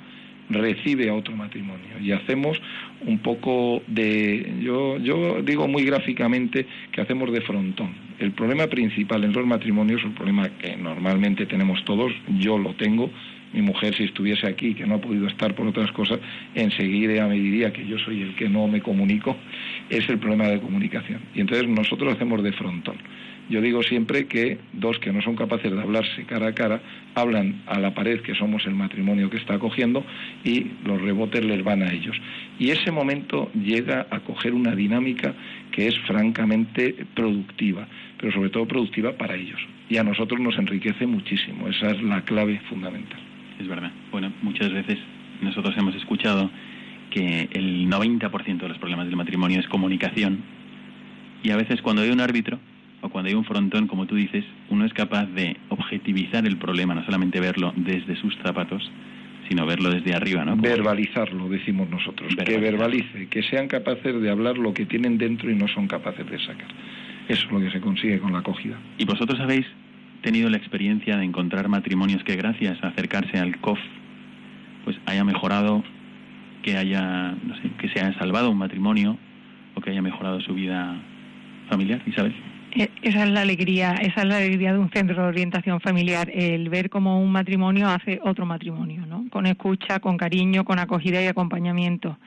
[0.49, 2.59] recibe a otro matrimonio y hacemos
[3.05, 8.09] un poco de yo yo digo muy gráficamente que hacemos de frontón.
[8.19, 13.09] El problema principal en los matrimonios, el problema que normalmente tenemos todos, yo lo tengo,
[13.53, 16.19] mi mujer si estuviese aquí, que no ha podido estar por otras cosas,
[16.53, 19.35] enseguida me diría que yo soy el que no me comunico,
[19.89, 21.21] es el problema de comunicación.
[21.33, 22.97] Y entonces nosotros hacemos de frontón.
[23.49, 26.81] Yo digo siempre que dos que no son capaces de hablarse cara a cara
[27.15, 30.05] hablan a la pared que somos el matrimonio que está acogiendo
[30.43, 32.15] y los rebotes les van a ellos.
[32.59, 35.33] Y ese momento llega a coger una dinámica
[35.71, 37.87] que es francamente productiva,
[38.19, 39.59] pero sobre todo productiva para ellos.
[39.89, 41.67] Y a nosotros nos enriquece muchísimo.
[41.67, 43.19] Esa es la clave fundamental.
[43.59, 43.91] Es verdad.
[44.11, 44.99] Bueno, muchas veces
[45.41, 46.51] nosotros hemos escuchado
[47.09, 50.39] que el 90% de los problemas del matrimonio es comunicación
[51.43, 52.59] y a veces cuando hay un árbitro
[53.01, 56.93] o cuando hay un frontón, como tú dices, uno es capaz de objetivizar el problema,
[56.95, 58.91] no solamente verlo desde sus zapatos,
[59.47, 60.57] sino verlo desde arriba, ¿no?
[60.57, 62.35] Verbalizarlo, decimos nosotros.
[62.35, 66.29] Que verbalice, que sean capaces de hablar lo que tienen dentro y no son capaces
[66.29, 66.67] de sacar.
[67.27, 68.77] Eso es lo que se consigue con la acogida.
[68.97, 69.65] ¿Y vosotros habéis
[70.21, 73.79] tenido la experiencia de encontrar matrimonios que gracias a acercarse al COF
[74.83, 75.83] pues haya mejorado,
[76.61, 79.17] que haya, no sé, que se haya salvado un matrimonio
[79.75, 80.95] o que haya mejorado su vida
[81.69, 82.35] familiar, Isabel?
[82.71, 86.29] E, esa es la alegría, esa es la alegría de un centro de orientación familiar,
[86.33, 89.25] el ver cómo un matrimonio hace otro matrimonio, ¿no?
[89.29, 92.17] Con escucha, con cariño, con acogida y acompañamiento.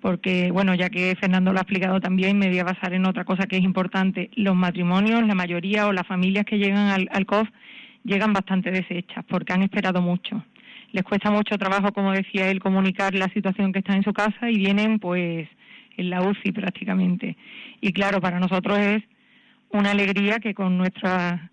[0.00, 3.24] Porque, bueno, ya que Fernando lo ha explicado también, me voy a basar en otra
[3.24, 4.30] cosa que es importante.
[4.36, 7.48] Los matrimonios, la mayoría o las familias que llegan al, al COF
[8.04, 10.44] llegan bastante deshechas porque han esperado mucho.
[10.94, 14.48] Les cuesta mucho trabajo, como decía él, comunicar la situación que está en su casa
[14.48, 15.48] y vienen, pues,
[15.96, 17.36] en la UCI prácticamente.
[17.80, 19.02] Y claro, para nosotros es
[19.70, 21.50] una alegría que con nuestra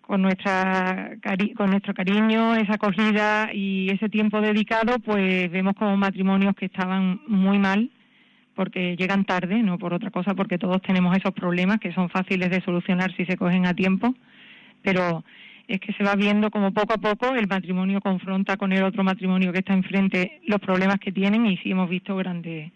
[0.00, 1.12] con nuestra
[1.54, 7.20] con nuestro cariño, esa acogida y ese tiempo dedicado, pues vemos como matrimonios que estaban
[7.28, 7.92] muy mal
[8.56, 12.50] porque llegan tarde, no por otra cosa, porque todos tenemos esos problemas que son fáciles
[12.50, 14.16] de solucionar si se cogen a tiempo,
[14.82, 15.22] pero
[15.70, 19.04] es que se va viendo como poco a poco el matrimonio confronta con el otro
[19.04, 22.72] matrimonio que está enfrente los problemas que tienen y sí hemos visto grandes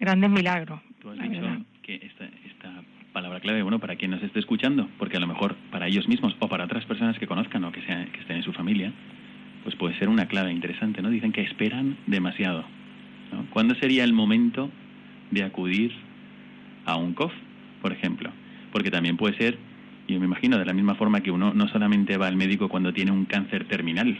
[0.00, 0.80] grandes milagros.
[1.02, 1.42] Tú has dicho
[1.82, 2.82] que esta, esta
[3.12, 6.34] palabra clave, bueno, para quien nos esté escuchando, porque a lo mejor para ellos mismos
[6.38, 8.92] o para otras personas que conozcan o que, sean, que estén en su familia,
[9.64, 11.10] pues puede ser una clave interesante, ¿no?
[11.10, 12.64] Dicen que esperan demasiado.
[13.30, 13.44] ¿no?
[13.50, 14.70] ¿Cuándo sería el momento
[15.30, 15.92] de acudir
[16.86, 17.32] a un COF,
[17.82, 18.30] por ejemplo?
[18.72, 19.58] Porque también puede ser,
[20.08, 22.92] yo me imagino, de la misma forma que uno no solamente va al médico cuando
[22.92, 24.16] tiene un cáncer terminal,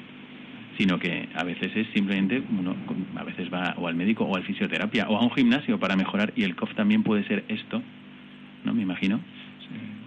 [0.77, 2.77] sino que a veces es simplemente uno
[3.17, 6.33] a veces va o al médico o al fisioterapia o a un gimnasio para mejorar
[6.37, 7.83] y el COF también puede ser esto
[8.65, 8.75] ¿no?
[8.75, 9.21] Me imagino.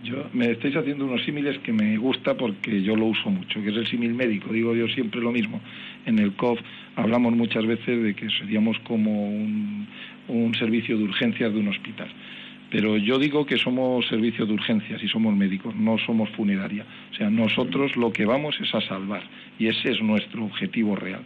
[0.04, 3.70] Yo me estáis haciendo unos símiles que me gusta porque yo lo uso mucho, que
[3.70, 4.52] es el símil médico.
[4.52, 5.62] Digo yo siempre lo mismo.
[6.06, 6.60] En el COF
[6.96, 9.88] hablamos muchas veces de que seríamos como un,
[10.28, 12.10] un servicio de urgencias de un hospital.
[12.72, 16.86] Pero yo digo que somos servicio de urgencias y somos médicos, no somos funeraria.
[17.12, 19.22] O sea, nosotros lo que vamos es a salvar
[19.60, 21.22] y ese es nuestro objetivo real.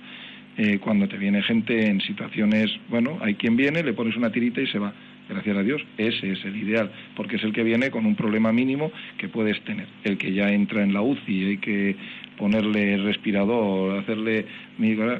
[0.57, 4.59] Eh, cuando te viene gente en situaciones, bueno, hay quien viene, le pones una tirita
[4.59, 4.91] y se va
[5.29, 8.51] gracias a Dios, ese es el ideal, porque es el que viene con un problema
[8.51, 9.87] mínimo que puedes tener.
[10.03, 11.95] El que ya entra en la UCI, hay que
[12.37, 14.45] ponerle respirador, hacerle...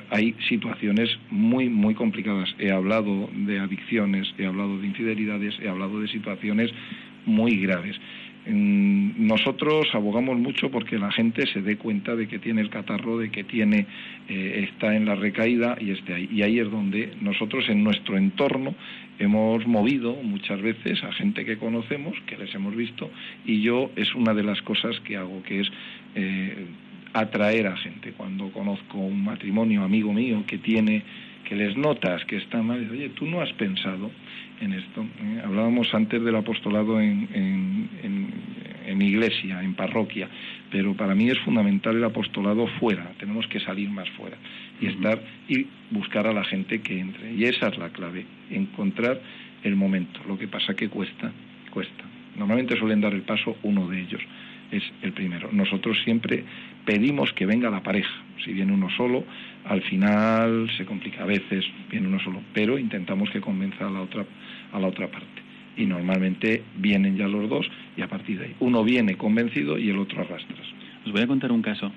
[0.10, 2.54] Hay situaciones muy, muy complicadas.
[2.60, 6.72] He hablado de adicciones, he hablado de infidelidades, he hablado de situaciones
[7.26, 7.96] muy graves.
[8.48, 13.32] Nosotros abogamos mucho porque la gente se dé cuenta de que tiene el catarro, de
[13.32, 13.88] que tiene
[14.30, 16.30] eh, está en la recaída y esté ahí.
[16.32, 18.76] Y ahí es donde nosotros en nuestro entorno
[19.20, 23.10] hemos movido muchas veces a gente que conocemos, que les hemos visto,
[23.46, 25.68] y yo es una de las cosas que hago, que es
[26.16, 26.66] eh,
[27.14, 28.12] atraer a gente.
[28.12, 31.04] Cuando conozco un matrimonio amigo mío que tiene
[31.46, 34.12] que les notas que está mal, oye, tú no has pensado
[34.62, 35.06] en esto.
[35.24, 35.42] ¿eh?
[35.44, 38.34] Hablábamos antes del apostolado en, en, en,
[38.88, 40.30] iglesia, en parroquia,
[40.72, 44.38] pero para mí es fundamental el apostolado fuera, tenemos que salir más fuera
[44.82, 47.34] y estar y buscar a la gente que entre.
[47.34, 49.20] Y esa es la clave, encontrar
[49.64, 50.22] el momento.
[50.28, 51.32] Lo que pasa que cuesta,
[51.72, 52.04] cuesta.
[52.38, 54.22] Normalmente suelen dar el paso uno de ellos,
[54.72, 55.50] es el primero.
[55.52, 56.44] Nosotros siempre
[56.86, 58.14] pedimos que venga la pareja.
[58.44, 59.24] Si viene uno solo,
[59.64, 61.24] al final se complica.
[61.24, 64.26] A veces viene uno solo, pero intentamos que convenza a la otra,
[64.72, 65.45] a la otra parte.
[65.78, 69.90] Y normalmente vienen ya los dos y a partir de ahí uno viene convencido y
[69.90, 70.68] el otro arrastras.
[71.06, 71.92] Os voy a contar un caso.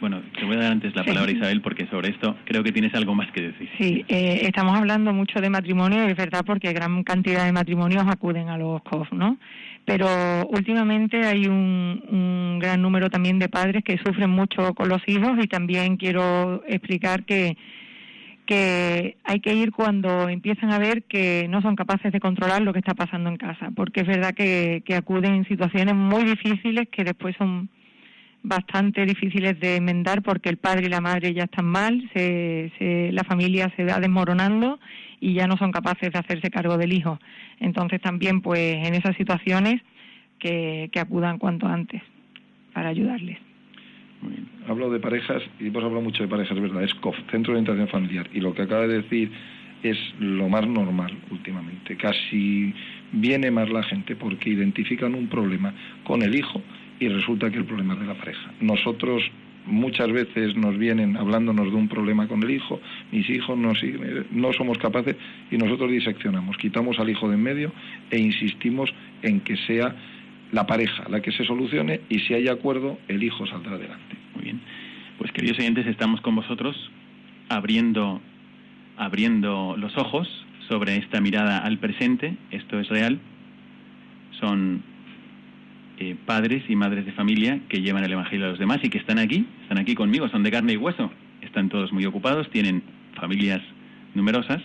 [0.00, 2.94] Bueno, te voy a dar antes la palabra Isabel porque sobre esto creo que tienes
[2.94, 3.68] algo más que decir.
[3.78, 8.04] Sí, eh, estamos hablando mucho de matrimonio y es verdad porque gran cantidad de matrimonios
[8.06, 9.38] acuden a los COF, ¿no?
[9.86, 10.08] pero
[10.48, 15.46] últimamente hay un, gran número también de padres que sufren mucho con los hijos y
[15.46, 17.56] también quiero explicar que
[18.46, 22.72] que hay que ir cuando empiezan a ver que no son capaces de controlar lo
[22.72, 26.88] que está pasando en casa, porque es verdad que, que acuden en situaciones muy difíciles
[26.88, 27.68] que después son
[28.42, 33.10] bastante difíciles de enmendar porque el padre y la madre ya están mal, se, se,
[33.12, 34.78] la familia se va desmoronando
[35.20, 37.18] y ya no son capaces de hacerse cargo del hijo.
[37.58, 39.82] Entonces también pues en esas situaciones
[40.38, 42.02] que, que acudan cuanto antes
[42.72, 43.45] para ayudarles.
[44.68, 46.82] Hablo de parejas y hemos hablado mucho de parejas, ¿verdad?
[46.82, 48.28] Es COF, Centro de Orientación Familiar.
[48.32, 49.30] Y lo que acaba de decir
[49.82, 51.96] es lo más normal últimamente.
[51.96, 52.74] Casi
[53.12, 55.72] viene más la gente porque identifican un problema
[56.04, 56.62] con el hijo
[56.98, 58.52] y resulta que el problema es de la pareja.
[58.60, 59.22] Nosotros
[59.66, 63.72] muchas veces nos vienen hablándonos de un problema con el hijo, mis hijos no,
[64.30, 65.16] no somos capaces
[65.50, 67.72] y nosotros diseccionamos, quitamos al hijo de en medio
[68.10, 69.94] e insistimos en que sea
[70.52, 74.16] la pareja la que se solucione y si hay acuerdo el hijo saldrá adelante.
[74.34, 74.60] Muy bien.
[75.18, 76.76] Pues queridos oyentes, estamos con vosotros
[77.48, 78.20] abriendo,
[78.96, 80.28] abriendo los ojos
[80.68, 83.20] sobre esta mirada al presente, esto es real,
[84.40, 84.82] son
[85.98, 88.98] eh, padres y madres de familia que llevan el Evangelio a los demás y que
[88.98, 92.82] están aquí, están aquí conmigo, son de carne y hueso, están todos muy ocupados, tienen
[93.14, 93.62] familias
[94.14, 94.62] numerosas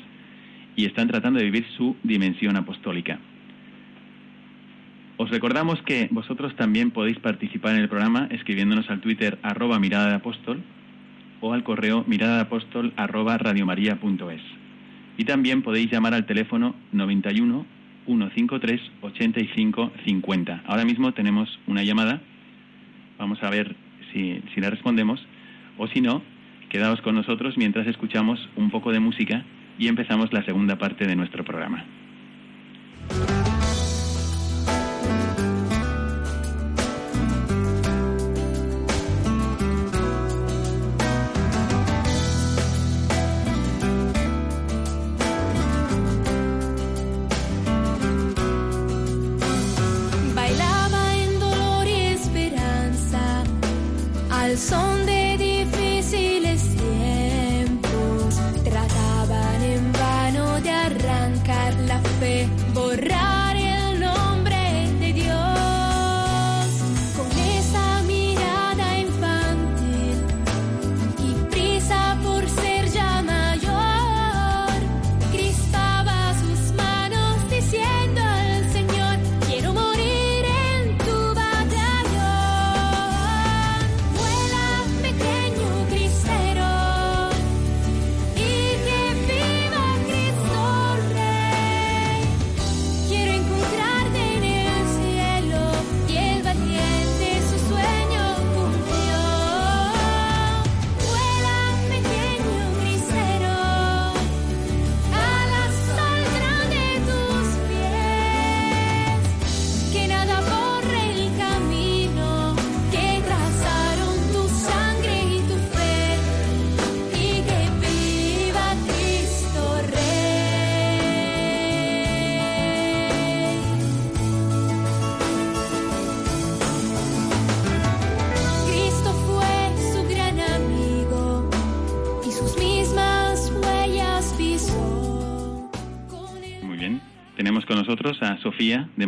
[0.76, 3.20] y están tratando de vivir su dimensión apostólica.
[5.18, 10.10] Os recordamos que vosotros también podéis participar en el programa escribiéndonos al Twitter arroba mirada
[10.10, 10.64] de apóstol
[11.42, 13.38] o al correo mirada de apóstol arroba.
[15.18, 17.66] Y también podéis llamar al teléfono 91
[18.06, 20.64] 153 85 50.
[20.66, 22.22] Ahora mismo tenemos una llamada.
[23.20, 23.76] Vamos a ver
[24.12, 25.26] si, si la respondemos.
[25.78, 26.22] O si no,
[26.70, 29.44] quedaos con nosotros mientras escuchamos un poco de música
[29.78, 31.86] y empezamos la segunda parte de nuestro programa.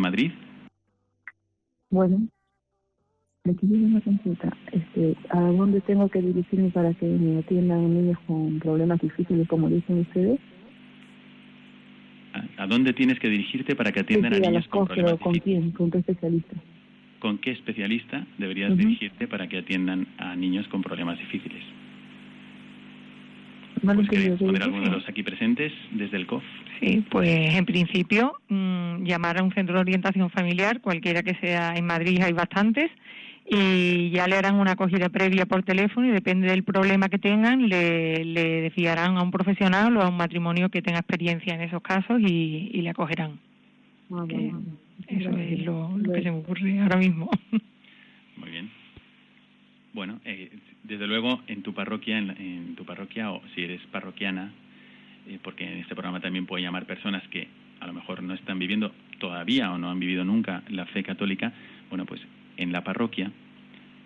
[0.04, 0.32] Madrid.
[1.88, 2.28] Bueno,
[3.44, 4.54] le quiero una consulta.
[4.70, 9.70] Este, ¿A dónde tengo que dirigirme para que me atiendan niños con problemas difíciles, como
[9.70, 10.38] dicen ustedes?
[12.58, 15.70] ¿A, dónde tienes que dirigirte para que atiendan a niños con problemas ¿Con quién?
[15.70, 16.56] ¿Con qué especialista?
[17.20, 21.62] ¿Con qué especialista deberías dirigirte para que atiendan a niños con problemas difíciles?
[23.82, 26.44] Pues responder alguno de los aquí presentes desde el COF?
[26.84, 31.74] Sí, pues en principio mm, llamar a un centro de orientación familiar, cualquiera que sea
[31.76, 32.90] en Madrid hay bastantes,
[33.48, 37.68] y ya le harán una acogida previa por teléfono y depende del problema que tengan,
[37.68, 42.20] le, le a un profesional o a un matrimonio que tenga experiencia en esos casos
[42.20, 43.38] y, le acogerán.
[44.12, 44.26] Ah,
[45.08, 47.30] eso es lo, lo que se me ocurre ahora mismo.
[48.36, 48.70] Muy bien.
[49.94, 50.50] Bueno, eh,
[50.82, 54.52] desde luego en tu parroquia, en, tu parroquia o si eres parroquiana,
[55.42, 57.48] porque en este programa también puede llamar personas que
[57.80, 61.52] a lo mejor no están viviendo todavía o no han vivido nunca la fe católica,
[61.88, 62.20] bueno, pues
[62.56, 63.30] en la parroquia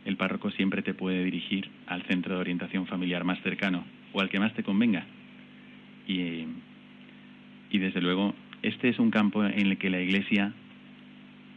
[0.05, 4.31] el párroco siempre te puede dirigir al centro de orientación familiar más cercano o al
[4.31, 5.05] que más te convenga.
[6.07, 6.47] Y,
[7.71, 10.53] y desde luego este es un campo en el que la Iglesia,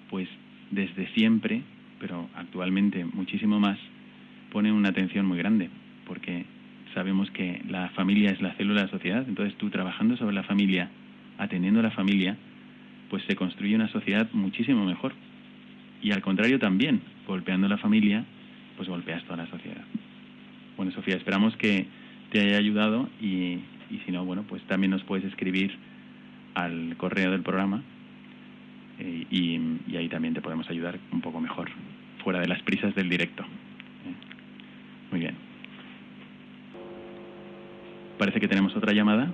[0.10, 0.28] pues
[0.70, 1.62] desde siempre,
[2.00, 3.80] pero actualmente muchísimo más,
[4.52, 5.70] pone una atención muy grande,
[6.06, 6.46] porque
[6.94, 10.44] sabemos que la familia es la célula de la sociedad, entonces tú trabajando sobre la
[10.44, 10.90] familia,
[11.38, 12.38] atendiendo a la familia,
[13.10, 15.14] pues se construye una sociedad muchísimo mejor.
[16.02, 18.26] Y al contrario también, golpeando la familia,
[18.78, 19.84] pues golpeas toda la sociedad.
[20.78, 21.86] Bueno, Sofía, esperamos que
[22.32, 23.60] te haya ayudado y,
[23.90, 25.76] y si no, bueno, pues también nos puedes escribir
[26.56, 27.84] al correo del programa
[29.00, 31.70] eh, y, y ahí también te podemos ayudar un poco mejor,
[32.24, 33.46] fuera de las prisas del directo.
[35.12, 35.36] Muy bien.
[38.22, 39.32] Parece que tenemos otra llamada.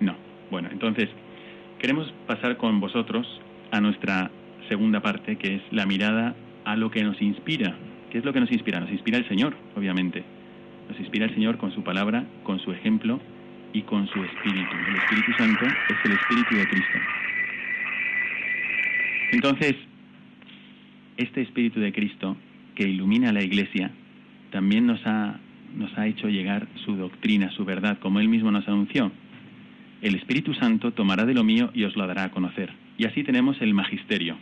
[0.00, 0.14] No.
[0.50, 1.08] Bueno, entonces,
[1.78, 3.26] queremos pasar con vosotros
[3.70, 4.30] a nuestra
[4.68, 7.74] segunda parte, que es la mirada a lo que nos inspira.
[8.10, 8.80] ¿Qué es lo que nos inspira?
[8.80, 10.22] Nos inspira el Señor, obviamente.
[10.90, 13.20] Nos inspira el Señor con su palabra, con su ejemplo
[13.72, 14.76] y con su Espíritu.
[14.88, 16.98] El Espíritu Santo es el Espíritu de Cristo.
[19.32, 19.74] Entonces,
[21.16, 22.36] este Espíritu de Cristo
[22.74, 23.90] que ilumina a la Iglesia
[24.50, 25.38] también nos ha,
[25.74, 29.12] nos ha hecho llegar su doctrina, su verdad, como Él mismo nos anunció.
[30.00, 32.72] El Espíritu Santo tomará de lo mío y os lo dará a conocer.
[32.96, 34.36] Y así tenemos el magisterio.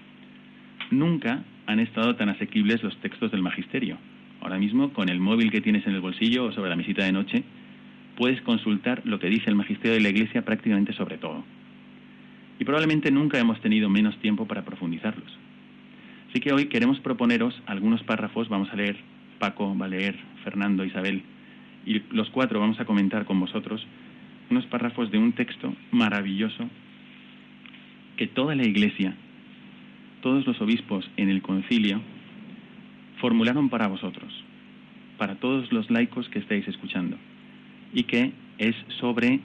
[0.91, 3.99] Nunca han estado tan asequibles los textos del magisterio.
[4.41, 7.13] Ahora mismo, con el móvil que tienes en el bolsillo o sobre la mesita de
[7.13, 7.43] noche,
[8.17, 11.45] puedes consultar lo que dice el magisterio de la Iglesia prácticamente sobre todo.
[12.59, 15.37] Y probablemente nunca hemos tenido menos tiempo para profundizarlos.
[16.31, 18.97] Así que hoy queremos proponeros algunos párrafos, vamos a leer,
[19.39, 21.23] Paco va a leer, Fernando, Isabel,
[21.85, 23.87] y los cuatro vamos a comentar con vosotros
[24.51, 26.69] unos párrafos de un texto maravilloso
[28.17, 29.15] que toda la Iglesia,
[30.23, 32.01] todos los obispos en el concilio,
[33.21, 34.33] formularon para vosotros,
[35.19, 37.17] para todos los laicos que estáis escuchando,
[37.93, 39.41] y que es sobre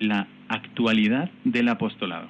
[0.00, 2.28] la actualidad del apostolado.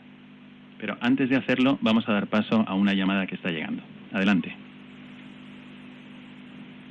[0.79, 3.83] Pero antes de hacerlo, vamos a dar paso a una llamada que está llegando.
[4.13, 4.62] Adelante.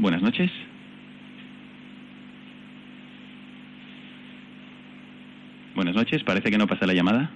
[0.01, 0.49] Buenas noches.
[5.75, 7.29] Buenas noches, parece que no pasa la llamada.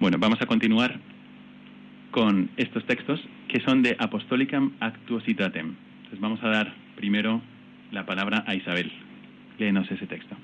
[0.00, 0.98] Bueno, vamos a continuar
[2.10, 5.76] con estos textos que son de Apostolicam Actuositatem.
[5.98, 7.40] Entonces vamos a dar primero
[7.92, 8.90] la palabra a Isabel.
[9.58, 10.36] Léenos ese texto.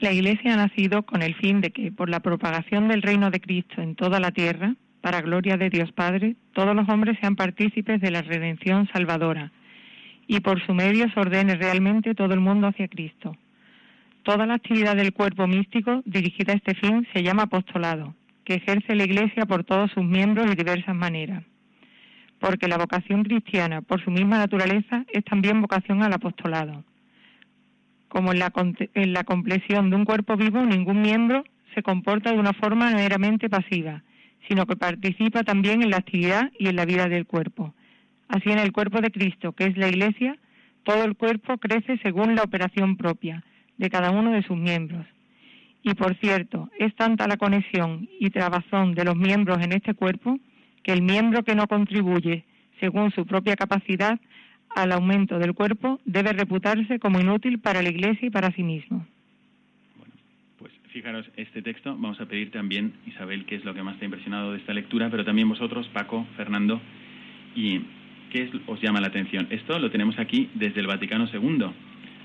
[0.00, 3.40] La Iglesia ha nacido con el fin de que, por la propagación del reino de
[3.40, 8.00] Cristo en toda la tierra, para gloria de Dios Padre, todos los hombres sean partícipes
[8.00, 9.52] de la redención salvadora,
[10.26, 13.36] y por su medio se ordene realmente todo el mundo hacia Cristo.
[14.22, 18.94] Toda la actividad del cuerpo místico dirigida a este fin se llama apostolado, que ejerce
[18.94, 21.42] la Iglesia por todos sus miembros de diversas maneras.
[22.38, 26.84] Porque la vocación cristiana, por su misma naturaleza, es también vocación al apostolado.
[28.08, 28.52] Como en la,
[28.94, 31.44] en de un cuerpo vivo, ningún miembro
[31.74, 34.02] se comporta de una forma meramente pasiva,
[34.48, 37.74] sino que participa también en la actividad y en la vida del cuerpo.
[38.28, 40.36] Así en el cuerpo de Cristo, que es la Iglesia,
[40.84, 43.44] todo el cuerpo crece según la operación propia
[43.76, 45.06] de cada uno de sus miembros.
[45.82, 50.38] Y por cierto, es tanta la conexión y trabazón de los miembros en este cuerpo
[50.82, 52.44] que el miembro que no contribuye
[52.78, 54.18] según su propia capacidad
[54.74, 59.06] al aumento del cuerpo debe reputarse como inútil para la Iglesia y para sí mismo.
[60.92, 64.06] Fijaros, este texto vamos a pedir también, Isabel, qué es lo que más te ha
[64.06, 66.80] impresionado de esta lectura, pero también vosotros, Paco, Fernando,
[67.54, 67.80] y
[68.32, 69.46] qué os llama la atención.
[69.50, 71.66] Esto lo tenemos aquí desde el Vaticano II,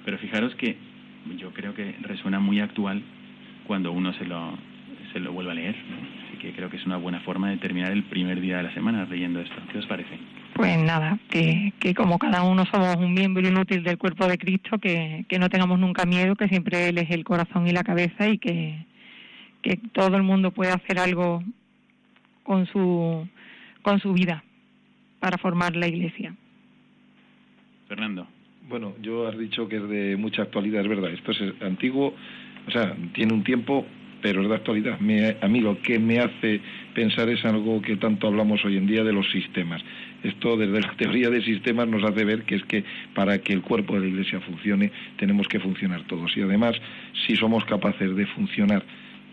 [0.04, 0.78] pero fijaros que
[1.38, 3.04] yo creo que resuena muy actual
[3.68, 4.58] cuando uno se lo,
[5.14, 5.76] se lo vuelve a leer.
[6.28, 8.74] Así que creo que es una buena forma de terminar el primer día de la
[8.74, 9.56] semana leyendo esto.
[9.72, 10.18] ¿Qué os parece?
[10.56, 14.80] Pues nada, que, que como cada uno somos un miembro inútil del cuerpo de Cristo,
[14.80, 18.30] que, que no tengamos nunca miedo, que siempre Él es el corazón y la cabeza
[18.30, 18.86] y que,
[19.62, 21.44] que todo el mundo puede hacer algo
[22.44, 23.28] con su,
[23.82, 24.46] con su vida
[25.20, 26.34] para formar la iglesia.
[27.90, 28.26] Fernando.
[28.70, 31.12] Bueno, yo has dicho que es de mucha actualidad, es verdad.
[31.12, 32.16] Esto es antiguo,
[32.66, 33.86] o sea, tiene un tiempo,
[34.26, 34.98] pero es de actualidad.
[35.40, 36.60] a mí lo que me hace
[36.96, 39.84] pensar es algo que tanto hablamos hoy en día de los sistemas.
[40.24, 43.62] Esto desde la teoría de sistemas nos hace ver que es que para que el
[43.62, 46.36] cuerpo de la Iglesia funcione tenemos que funcionar todos.
[46.36, 46.76] Y además,
[47.28, 48.84] si somos capaces de funcionar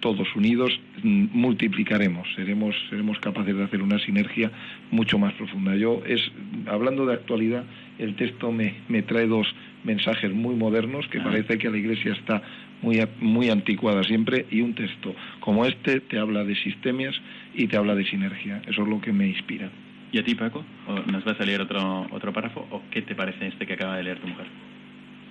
[0.00, 4.50] todos unidos mm, multiplicaremos, seremos, seremos capaces de hacer una sinergia
[4.90, 5.74] mucho más profunda.
[5.74, 6.20] Yo es,
[6.66, 7.64] hablando de actualidad,
[7.98, 9.46] el texto me, me trae dos
[9.84, 12.42] mensajes muy modernos que parece que la Iglesia está
[12.82, 17.14] muy, muy anticuada siempre y un texto como este te habla de sistemas
[17.54, 18.60] y te habla de sinergia.
[18.66, 19.70] Eso es lo que me inspira.
[20.12, 20.62] ¿Y a ti, Paco?
[21.06, 22.66] ¿Nos vas a leer otro, otro párrafo?
[22.70, 24.46] ¿O qué te parece este que acaba de leer tu mujer?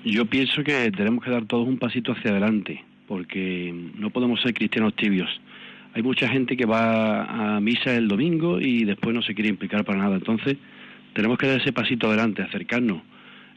[0.03, 4.55] Yo pienso que tenemos que dar todos un pasito hacia adelante, porque no podemos ser
[4.55, 5.29] cristianos tibios.
[5.93, 9.85] Hay mucha gente que va a misa el domingo y después no se quiere implicar
[9.85, 10.15] para nada.
[10.15, 10.57] Entonces,
[11.13, 13.03] tenemos que dar ese pasito adelante, acercarnos,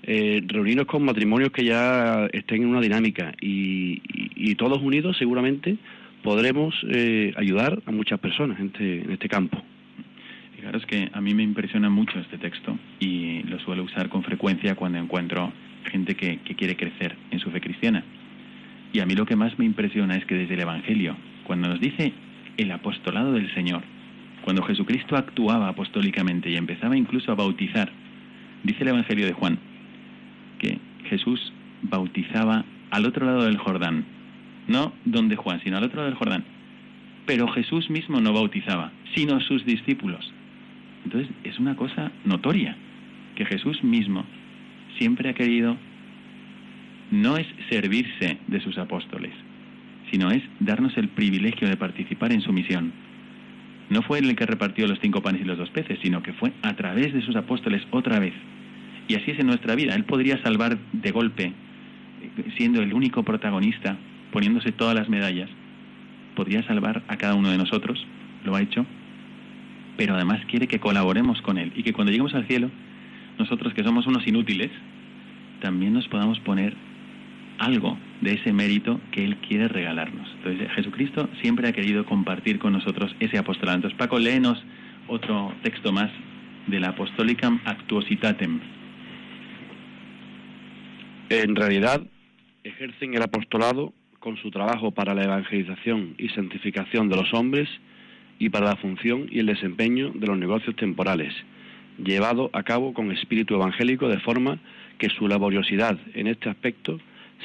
[0.07, 4.03] eh, reunirnos con matrimonios que ya estén en una dinámica y,
[4.57, 5.77] todos unidos seguramente
[6.23, 9.61] podremos eh, ayudar a muchas personas en este, en este campo.
[10.55, 14.77] Fijaros que a mí me impresiona mucho este texto y lo suelo usar con frecuencia
[14.77, 15.53] cuando encuentro
[15.91, 18.05] gente que, que quiere crecer en su fe cristiana.
[18.93, 21.81] Y a mí lo que más me impresiona es que desde el Evangelio, cuando nos
[21.81, 22.13] dice
[22.57, 23.83] el apostolado del Señor,
[24.43, 27.91] cuando Jesucristo actuaba apostólicamente y empezaba incluso a bautizar,
[28.63, 29.59] dice el Evangelio de Juan,
[31.17, 31.53] Jesús
[31.83, 34.05] bautizaba al otro lado del Jordán,
[34.67, 36.45] no donde Juan, sino al otro lado del Jordán.
[37.27, 40.33] Pero Jesús mismo no bautizaba, sino sus discípulos.
[41.05, 42.77] Entonces es una cosa notoria,
[43.37, 44.25] que Jesús mismo
[44.99, 45.77] siempre ha querido,
[47.11, 49.33] no es servirse de sus apóstoles,
[50.11, 52.93] sino es darnos el privilegio de participar en su misión
[53.91, 56.53] no fue el que repartió los cinco panes y los dos peces, sino que fue
[56.63, 58.33] a través de sus apóstoles otra vez.
[59.09, 59.95] Y así es en nuestra vida.
[59.95, 61.53] Él podría salvar de golpe,
[62.57, 63.97] siendo el único protagonista,
[64.33, 65.51] poniéndose todas las medallas.
[66.35, 68.05] Podría salvar a cada uno de nosotros,
[68.45, 68.87] lo ha hecho,
[69.97, 72.71] pero además quiere que colaboremos con Él y que cuando lleguemos al cielo,
[73.39, 74.71] nosotros que somos unos inútiles,
[75.61, 76.75] también nos podamos poner
[77.59, 80.29] algo de ese mérito que Él quiere regalarnos.
[80.39, 83.77] Entonces Jesucristo siempre ha querido compartir con nosotros ese apostolado.
[83.77, 84.63] Entonces Paco, léenos
[85.07, 86.11] otro texto más
[86.67, 88.61] de la Apostolicam Actuositatem.
[91.31, 92.03] En realidad
[92.65, 97.69] ejercen el apostolado con su trabajo para la evangelización y santificación de los hombres
[98.39, 101.33] y para la función y el desempeño de los negocios temporales,
[101.99, 104.59] llevado a cabo con espíritu evangélico de forma
[104.99, 107.01] que su laboriosidad en este aspecto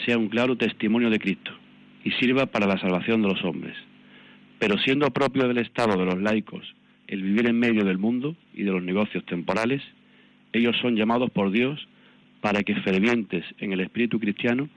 [0.05, 1.51] sea un claro testimonio de Cristo
[2.03, 3.77] y sirva para la salvación de los hombres.
[4.59, 6.75] Pero siendo propio del estado de los laicos
[7.07, 9.81] el vivir en medio del mundo y de los negocios temporales,
[10.51, 11.87] ellos son llamados por Dios
[12.41, 14.69] para que fervientes en el espíritu cristiano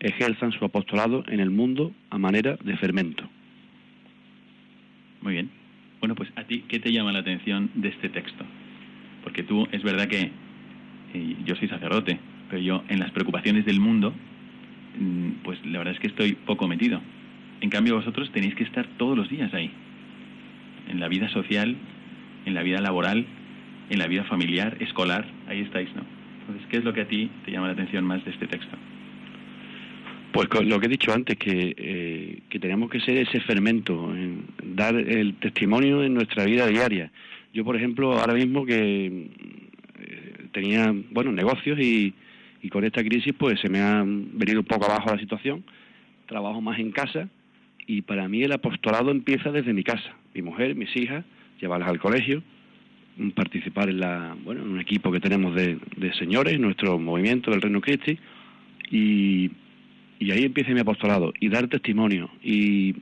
[0.00, 3.24] ejerzan su apostolado en el mundo a manera de fermento.
[5.22, 5.50] Muy bien.
[6.00, 8.44] Bueno, pues a ti, ¿qué te llama la atención de este texto?
[9.22, 10.30] Porque tú, es verdad que
[11.14, 12.18] eh, yo soy sacerdote,
[12.50, 14.12] pero yo en las preocupaciones del mundo
[14.98, 17.00] Mm, pues la verdad es que estoy poco metido.
[17.60, 19.70] En cambio vosotros tenéis que estar todos los días ahí,
[20.88, 21.76] en la vida social,
[22.44, 23.26] en la vida laboral,
[23.90, 26.02] en la vida familiar, escolar, ahí estáis, ¿no?
[26.46, 28.76] Entonces, ¿qué es lo que a ti te llama la atención más de este texto?
[30.32, 34.44] Pues lo que he dicho antes, que, eh, que tenemos que ser ese fermento, en
[34.62, 37.10] dar el testimonio en nuestra vida diaria.
[37.54, 39.30] Yo, por ejemplo, ahora mismo que
[39.98, 42.12] eh, tenía, bueno, negocios y,
[42.62, 45.64] y con esta crisis pues se me ha venido un poco abajo la situación,
[46.26, 47.28] trabajo más en casa
[47.86, 51.24] y para mí el apostolado empieza desde mi casa, mi mujer, mis hijas,
[51.60, 52.42] llevarlas al colegio,
[53.34, 57.62] participar en la bueno en un equipo que tenemos de, de señores, nuestro movimiento del
[57.62, 58.18] Reino Cristi
[58.90, 59.50] y,
[60.18, 62.94] y ahí empieza mi apostolado y dar testimonio y,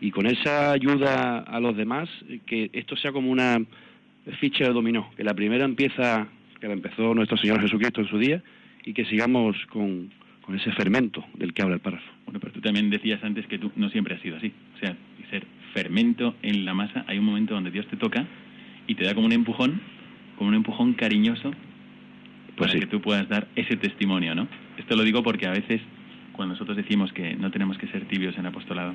[0.00, 2.08] y con esa ayuda a los demás
[2.46, 3.58] que esto sea como una
[4.40, 6.28] ficha de dominó, que la primera empieza
[6.60, 8.42] que la empezó nuestro Señor Jesucristo en su día
[8.84, 10.10] y que sigamos con,
[10.54, 12.08] ese fermento del que habla el párrafo.
[12.24, 14.52] Bueno, pero tú también decías antes que tú no siempre has sido así.
[14.76, 14.96] O sea,
[15.28, 18.24] ser fermento en la masa, hay un momento donde Dios te toca
[18.86, 19.80] y te da como un empujón,
[20.36, 21.52] como un empujón cariñoso
[22.56, 24.48] pues para que tú puedas dar ese testimonio, ¿no?
[24.78, 25.80] Esto lo digo porque a veces
[26.32, 28.94] cuando nosotros decimos que no tenemos que ser tibios en apostolado,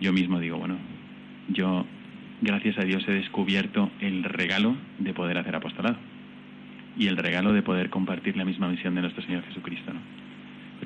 [0.00, 0.76] yo mismo digo, bueno,
[1.48, 1.86] yo
[2.40, 5.96] gracias a Dios he descubierto el regalo de poder hacer apostolado
[6.98, 9.92] y el regalo de poder compartir la misma misión de nuestro Señor Jesucristo.
[9.92, 10.00] ¿no?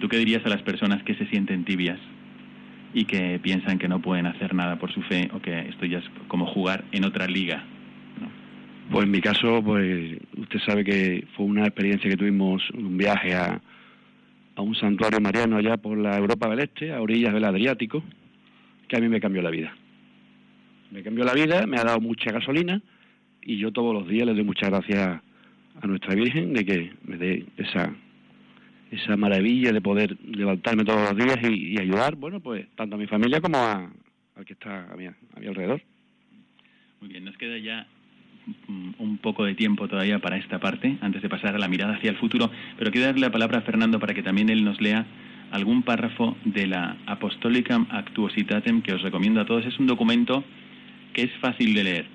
[0.01, 1.99] ¿Tú qué dirías a las personas que se sienten tibias
[2.95, 5.99] y que piensan que no pueden hacer nada por su fe o que esto ya
[5.99, 7.65] es como jugar en otra liga?
[8.91, 13.35] Pues en mi caso, pues usted sabe que fue una experiencia que tuvimos, un viaje
[13.35, 13.61] a,
[14.55, 18.03] a un santuario mariano allá por la Europa del Este, a orillas del Adriático,
[18.89, 19.75] que a mí me cambió la vida.
[20.93, 22.81] Me cambió la vida, me ha dado mucha gasolina
[23.43, 25.21] y yo todos los días le doy muchas gracias
[25.83, 27.93] a nuestra Virgen de que me dé esa
[28.91, 33.09] esa maravilla de poder levantarme todos los días y, ayudar, bueno, pues tanto a mi
[33.09, 33.91] familia como a,
[34.37, 35.83] al que está a mi, a mi alrededor.
[37.01, 37.87] Muy bien, nos queda ya
[38.99, 42.11] un poco de tiempo todavía para esta parte, antes de pasar a la mirada hacia
[42.11, 45.07] el futuro, pero quiero darle la palabra a Fernando para que también él nos lea
[45.51, 49.65] algún párrafo de la Apostolicam Actuositatem que os recomiendo a todos.
[49.65, 50.45] Es un documento
[51.13, 52.07] que es fácil de leer.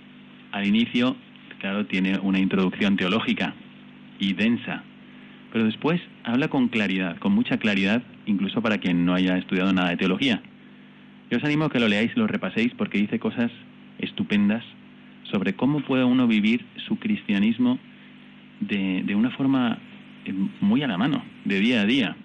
[0.51, 1.15] Al inicio
[1.59, 3.53] claro, tiene una introducción teológica
[4.19, 4.83] y densa,
[5.51, 9.89] pero después habla con claridad, con mucha claridad, incluso para quien no haya estudiado nada
[9.89, 10.41] de teología.
[11.29, 13.51] Yo os animo a que lo leáis y lo repaséis porque dice cosas
[13.99, 14.63] estupendas
[15.31, 17.79] sobre cómo puede uno vivir su cristianismo
[18.59, 19.79] de, de una forma
[20.25, 22.15] eh, muy a la mano, de día a día,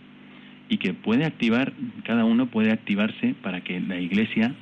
[0.69, 1.73] y que puede activar,
[2.05, 4.55] cada uno puede activarse para que la iglesia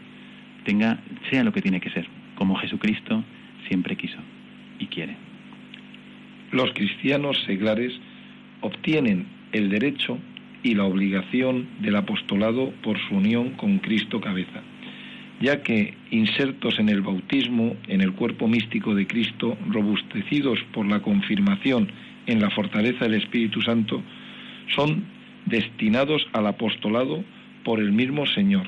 [0.65, 0.99] tenga,
[1.31, 3.25] sea lo que tiene que ser, como Jesucristo
[3.69, 4.19] siempre quiso
[4.79, 5.17] y quiere.
[6.53, 7.93] Los cristianos seglares
[8.61, 10.19] obtienen el derecho
[10.63, 14.63] y la obligación del apostolado por su unión con Cristo cabeza,
[15.41, 21.01] ya que insertos en el bautismo, en el cuerpo místico de Cristo, robustecidos por la
[21.01, 21.89] confirmación
[22.27, 24.03] en la fortaleza del Espíritu Santo,
[24.75, 25.05] son
[25.47, 27.25] destinados al apostolado
[27.65, 28.67] por el mismo Señor.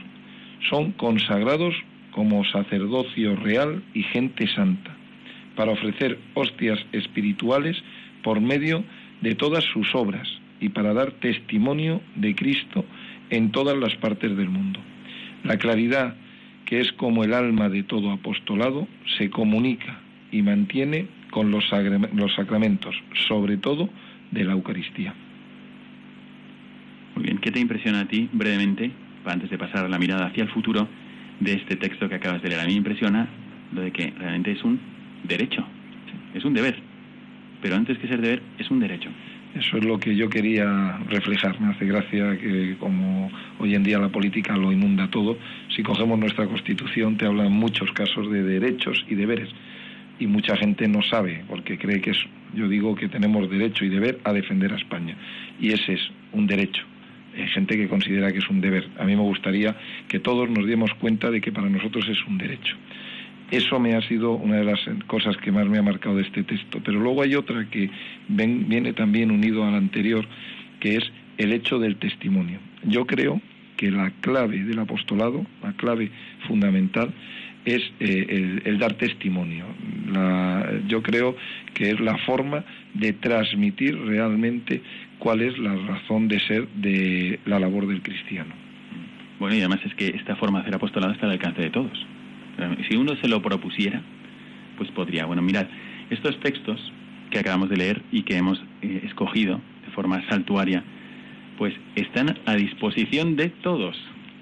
[0.68, 1.74] Son consagrados
[2.10, 4.96] como sacerdocio real y gente santa
[5.54, 7.76] para ofrecer hostias espirituales
[8.22, 8.84] por medio
[9.20, 10.28] de todas sus obras
[10.60, 12.84] y para dar testimonio de Cristo
[13.30, 14.80] en todas las partes del mundo.
[15.44, 16.14] La claridad
[16.66, 18.86] que es como el alma de todo apostolado,
[19.16, 20.00] se comunica
[20.32, 21.64] y mantiene con los,
[22.12, 22.94] los sacramentos,
[23.28, 23.88] sobre todo
[24.32, 25.14] de la Eucaristía.
[27.14, 28.90] Muy bien, ¿qué te impresiona a ti brevemente,
[29.24, 30.88] antes de pasar la mirada hacia el futuro,
[31.40, 32.60] de este texto que acabas de leer?
[32.60, 33.28] A mí me impresiona
[33.72, 34.78] lo de que realmente es un
[35.24, 35.64] derecho,
[36.34, 36.76] es un deber,
[37.62, 39.08] pero antes que ser deber, es un derecho.
[39.58, 41.58] Eso es lo que yo quería reflejar.
[41.60, 45.38] Me hace gracia que como hoy en día la política lo inunda todo,
[45.74, 49.48] si cogemos nuestra constitución te habla en muchos casos de derechos y deberes.
[50.18, 52.18] Y mucha gente no sabe, porque cree que es,
[52.54, 55.16] yo digo que tenemos derecho y deber a defender a España.
[55.58, 56.00] Y ese es
[56.32, 56.84] un derecho.
[57.34, 58.88] Hay gente que considera que es un deber.
[58.98, 59.74] A mí me gustaría
[60.08, 62.76] que todos nos diéramos cuenta de que para nosotros es un derecho.
[63.50, 66.42] Eso me ha sido una de las cosas que más me ha marcado de este
[66.42, 66.80] texto.
[66.84, 67.90] Pero luego hay otra que
[68.28, 70.26] viene también unido al anterior,
[70.80, 71.04] que es
[71.38, 72.58] el hecho del testimonio.
[72.84, 73.40] Yo creo
[73.76, 76.10] que la clave del apostolado, la clave
[76.48, 77.12] fundamental,
[77.64, 79.66] es eh, el, dar testimonio.
[80.86, 81.36] yo creo
[81.74, 84.82] que es la forma de transmitir realmente
[85.18, 88.54] cuál es la razón de ser de la labor del cristiano.
[89.38, 92.06] Bueno, y además es que esta forma de hacer apostolado está al alcance de todos.
[92.88, 94.02] Si uno se lo propusiera,
[94.76, 95.26] pues podría.
[95.26, 95.66] Bueno, mirad,
[96.10, 96.80] estos textos
[97.30, 100.82] que acabamos de leer y que hemos eh, escogido de forma saltuaria,
[101.58, 103.96] pues están a disposición de todos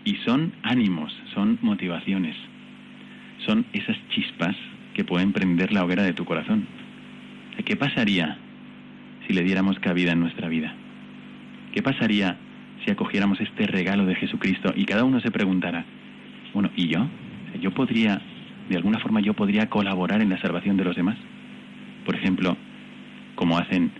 [0.04, 2.36] y son ánimos, son motivaciones,
[3.46, 4.56] son esas chispas
[4.94, 6.66] que pueden prender la hoguera de tu corazón.
[7.64, 8.36] ¿Qué pasaría
[9.26, 10.74] si le diéramos cabida en nuestra vida?
[11.72, 12.36] ¿Qué pasaría
[12.84, 15.84] si acogiéramos este regalo de Jesucristo y cada uno se preguntara,
[16.52, 17.06] bueno, ¿y yo?
[17.60, 18.20] Yo podría,
[18.68, 21.16] de alguna forma yo podría colaborar en la salvación de los demás.
[22.04, 22.56] Por ejemplo,
[23.34, 23.90] como hacen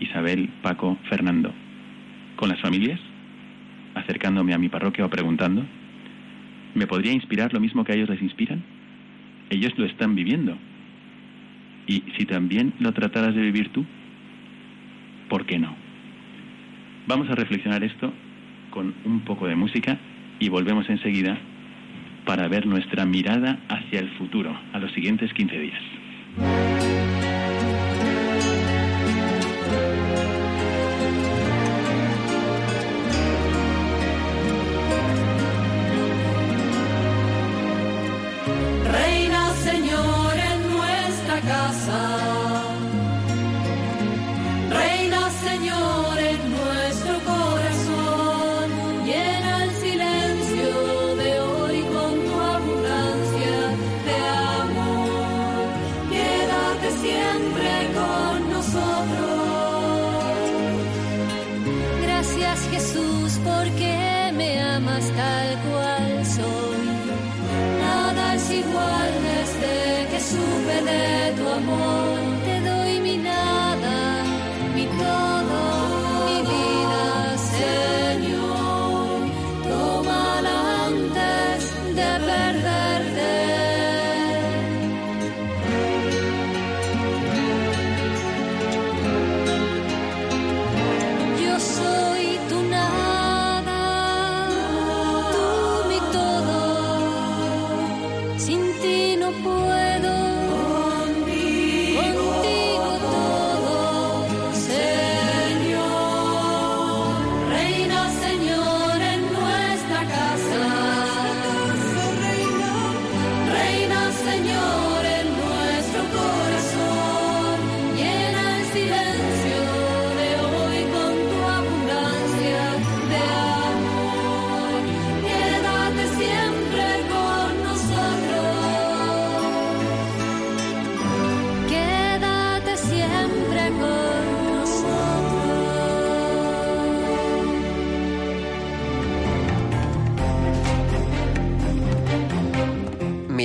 [0.00, 1.52] Isabel, Paco, Fernando,
[2.36, 3.00] con las familias,
[3.94, 5.64] acercándome a mi parroquia o preguntando,
[6.74, 8.62] ¿me podría inspirar lo mismo que a ellos les inspiran?
[9.50, 10.56] Ellos lo están viviendo.
[11.86, 13.84] Y si también lo trataras de vivir tú,
[15.28, 15.74] ¿por qué no?
[17.06, 18.12] Vamos a reflexionar esto
[18.70, 19.98] con un poco de música
[20.40, 21.38] y volvemos enseguida
[22.24, 26.63] para ver nuestra mirada hacia el futuro, a los siguientes 15 días.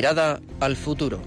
[0.10, 1.22] Mirada al futuro.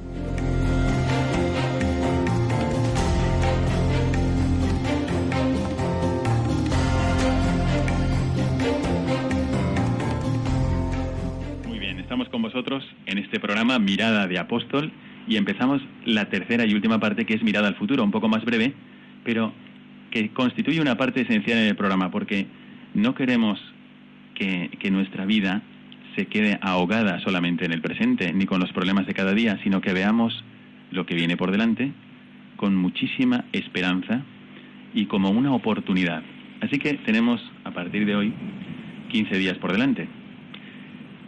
[11.64, 14.90] Muy bien, estamos con vosotros en este programa Mirada de Apóstol
[15.28, 18.44] y empezamos la tercera y última parte que es Mirada al futuro, un poco más
[18.44, 18.74] breve,
[19.22, 19.52] pero
[20.10, 22.48] que constituye una parte esencial en el programa porque
[22.94, 23.60] no queremos
[24.34, 25.62] que, que nuestra vida
[26.16, 29.80] se quede ahogada solamente en el presente ni con los problemas de cada día, sino
[29.80, 30.44] que veamos
[30.90, 31.92] lo que viene por delante
[32.56, 34.22] con muchísima esperanza
[34.94, 36.22] y como una oportunidad.
[36.60, 38.32] Así que tenemos a partir de hoy
[39.10, 40.06] 15 días por delante.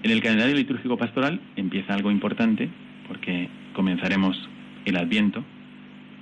[0.05, 2.69] En el calendario litúrgico pastoral empieza algo importante
[3.09, 4.37] porque comenzaremos
[4.85, 5.43] el Adviento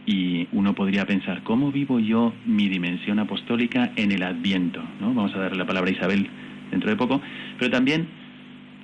[0.06, 4.82] y uno podría pensar, ¿cómo vivo yo mi dimensión apostólica en el Adviento?
[5.00, 5.12] ¿no?
[5.14, 6.28] Vamos a darle la palabra a Isabel
[6.70, 7.20] dentro de poco,
[7.58, 8.06] pero también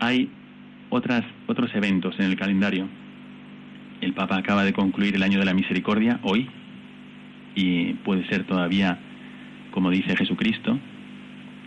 [0.00, 0.30] hay
[0.90, 2.88] otras, otros eventos en el calendario.
[4.00, 6.48] El Papa acaba de concluir el año de la misericordia hoy
[7.54, 8.98] y puede ser todavía,
[9.72, 10.78] como dice Jesucristo,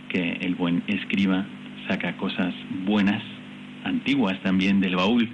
[0.08, 1.46] que el buen escriba
[1.88, 2.54] saca cosas
[2.84, 3.22] buenas,
[3.84, 5.28] antiguas también del baúl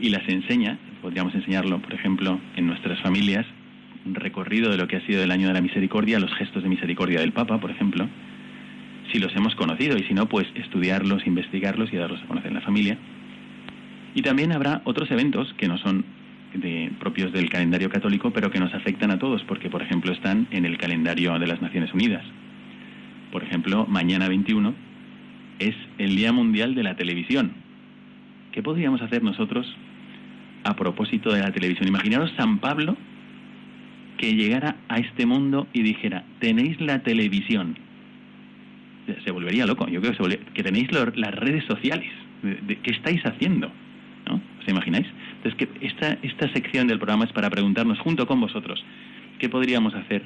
[0.00, 0.78] y las enseña.
[1.02, 3.46] Podríamos enseñarlo, por ejemplo, en nuestras familias,
[4.04, 6.68] un recorrido de lo que ha sido el año de la misericordia, los gestos de
[6.68, 8.08] misericordia del Papa, por ejemplo,
[9.12, 12.54] si los hemos conocido y si no, pues estudiarlos, investigarlos y darlos a conocer en
[12.54, 12.98] la familia.
[14.14, 16.04] Y también habrá otros eventos que no son
[16.54, 20.48] de, propios del calendario católico, pero que nos afectan a todos, porque, por ejemplo, están
[20.50, 22.24] en el calendario de las Naciones Unidas.
[23.30, 24.74] Por ejemplo, mañana 21
[25.60, 27.52] es el Día Mundial de la Televisión.
[28.52, 29.66] ¿Qué podríamos hacer nosotros
[30.64, 31.86] a propósito de la televisión?
[31.86, 32.96] Imaginaros San Pablo
[34.18, 37.78] que llegara a este mundo y dijera, tenéis la televisión.
[39.24, 39.88] Se volvería loco.
[39.88, 42.10] Yo creo que, que tenéis las redes sociales.
[42.42, 43.70] ¿Qué estáis haciendo?
[44.26, 44.40] ¿No?
[44.60, 45.06] ¿Os imagináis?
[45.42, 48.84] Entonces, que esta, esta sección del programa es para preguntarnos junto con vosotros,
[49.38, 50.22] ¿qué podríamos hacer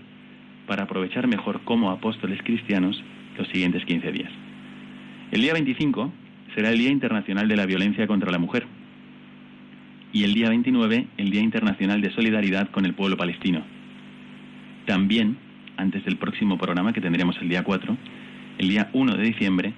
[0.67, 3.03] para aprovechar mejor como apóstoles cristianos
[3.39, 4.31] los siguientes 15 días?
[5.31, 6.13] El día 25
[6.55, 8.67] será el Día Internacional de la Violencia contra la Mujer
[10.13, 13.63] y el día 29 el Día Internacional de Solidaridad con el pueblo palestino.
[14.87, 15.37] También,
[15.77, 17.97] antes del próximo programa que tendremos el día 4,
[18.59, 19.73] el día 1 de diciembre,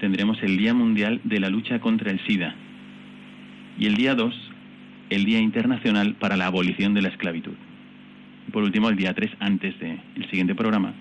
[0.00, 2.54] tendremos el Día Mundial de la Lucha contra el SIDA
[3.78, 4.50] y el día 2
[5.10, 7.54] el Día Internacional para la Abolición de la Esclavitud.
[8.46, 10.00] Y por último, el día 3, antes del
[10.30, 10.94] siguiente programa,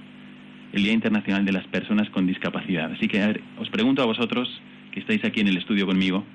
[0.73, 2.91] el Día Internacional de las Personas con Discapacidad.
[2.91, 4.49] Así que os pregunto a vosotros,
[4.91, 6.25] que estáis aquí en el estudio conmigo,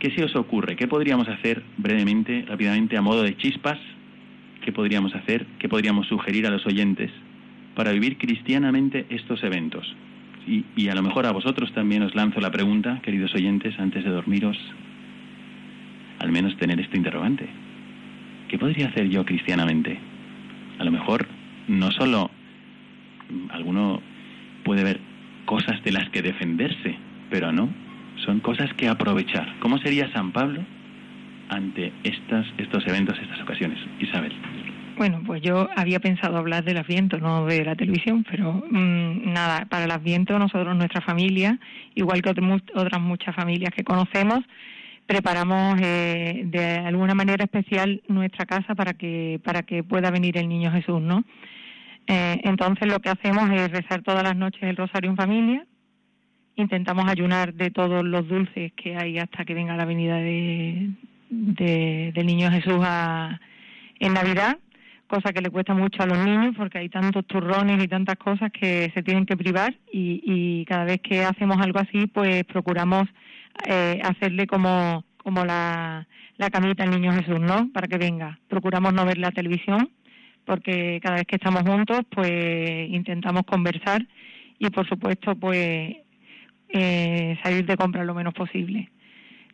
[0.00, 0.74] ¿qué se os ocurre?
[0.76, 3.78] ¿Qué podríamos hacer brevemente, rápidamente, a modo de chispas?
[4.64, 5.46] ¿Qué podríamos hacer?
[5.60, 7.12] ¿Qué podríamos sugerir a los oyentes
[7.78, 9.86] para vivir cristianamente estos eventos?
[10.48, 14.02] Y, y a lo mejor a vosotros también os lanzo la pregunta, queridos oyentes, antes
[14.02, 14.58] de dormiros,
[16.18, 17.48] al menos tener este interrogante.
[18.48, 19.96] ¿Qué podría hacer yo cristianamente?
[20.80, 21.28] A lo mejor
[21.68, 22.32] no solo
[23.50, 24.02] alguno
[24.64, 24.98] puede ver
[25.44, 26.96] cosas de las que defenderse,
[27.30, 27.68] pero no,
[28.24, 29.54] son cosas que aprovechar.
[29.60, 30.64] ¿Cómo sería San Pablo
[31.48, 33.78] ante estas, estos eventos, estas ocasiones?
[34.00, 34.32] Isabel.
[34.98, 39.64] Bueno, pues yo había pensado hablar del Adviento, no de la televisión, pero mm, nada,
[39.66, 41.56] para el Adviento nosotros, nuestra familia,
[41.94, 44.40] igual que otras muchas familias que conocemos,
[45.06, 50.48] preparamos eh, de alguna manera especial nuestra casa para que para que pueda venir el
[50.48, 51.22] niño Jesús, ¿no?
[52.08, 55.64] Eh, entonces lo que hacemos es rezar todas las noches el rosario en familia,
[56.56, 60.90] intentamos ayunar de todos los dulces que hay hasta que venga la venida de,
[61.30, 62.84] del niño Jesús
[64.00, 64.58] en Navidad,
[65.08, 68.50] cosa que le cuesta mucho a los niños porque hay tantos turrones y tantas cosas
[68.52, 73.08] que se tienen que privar y, y cada vez que hacemos algo así pues procuramos
[73.66, 76.06] eh, hacerle como, como la,
[76.36, 77.70] la camita al niño Jesús, ¿no?
[77.72, 78.38] Para que venga.
[78.48, 79.90] Procuramos no ver la televisión
[80.44, 84.06] porque cada vez que estamos juntos, pues intentamos conversar
[84.58, 85.96] y, por supuesto, pues
[86.70, 88.90] eh, salir de compra lo menos posible.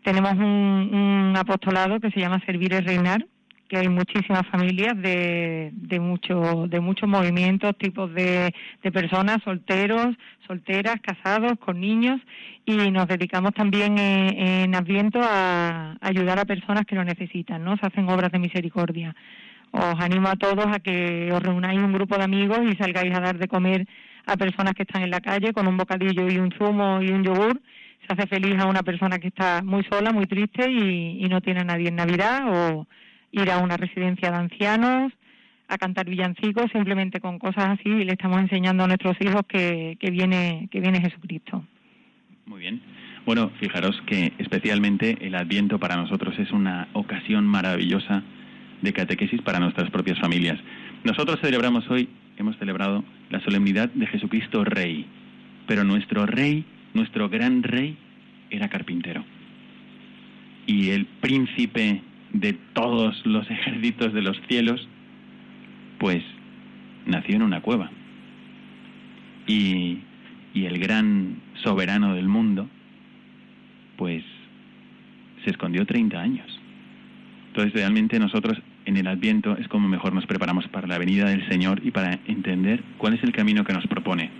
[0.04, 3.26] Tenemos un, apostolado que se llama Servir y Reinar,
[3.68, 10.14] que hay muchísimas familias de, de, mucho, de muchos movimientos, tipos de, de personas, solteros,
[10.46, 12.20] solteras, casados, con niños,
[12.66, 17.76] y nos dedicamos también en, en Adviento a ayudar a personas que lo necesitan, ¿no?
[17.76, 19.14] Se hacen obras de misericordia
[19.74, 23.20] os animo a todos a que os reunáis un grupo de amigos y salgáis a
[23.20, 23.86] dar de comer
[24.24, 27.24] a personas que están en la calle con un bocadillo y un zumo y un
[27.24, 27.60] yogur.
[28.06, 31.60] Se hace feliz a una persona que está muy sola, muy triste y, no tiene
[31.60, 32.86] a nadie en Navidad o
[33.34, 35.12] ir a una residencia de ancianos
[35.68, 39.96] a cantar villancicos simplemente con cosas así y le estamos enseñando a nuestros hijos que,
[39.98, 41.64] que viene que viene Jesucristo.
[42.46, 42.80] Muy bien.
[43.24, 48.22] Bueno, fijaros que especialmente el Adviento para nosotros es una ocasión maravillosa
[48.82, 50.60] de catequesis para nuestras propias familias.
[51.04, 55.06] Nosotros celebramos hoy, hemos celebrado la solemnidad de Jesucristo Rey,
[55.66, 57.96] pero nuestro Rey, nuestro gran Rey,
[58.50, 59.24] era carpintero.
[60.66, 62.02] Y el príncipe
[62.34, 64.86] de todos los ejércitos de los cielos,
[65.98, 66.22] pues
[67.06, 67.90] nació en una cueva.
[69.46, 69.98] Y,
[70.52, 72.68] y el gran soberano del mundo,
[73.96, 74.22] pues
[75.44, 76.60] se escondió 30 años.
[77.48, 81.46] Entonces realmente nosotros en el Adviento es como mejor nos preparamos para la venida del
[81.48, 84.30] Señor y para entender cuál es el camino que nos propone.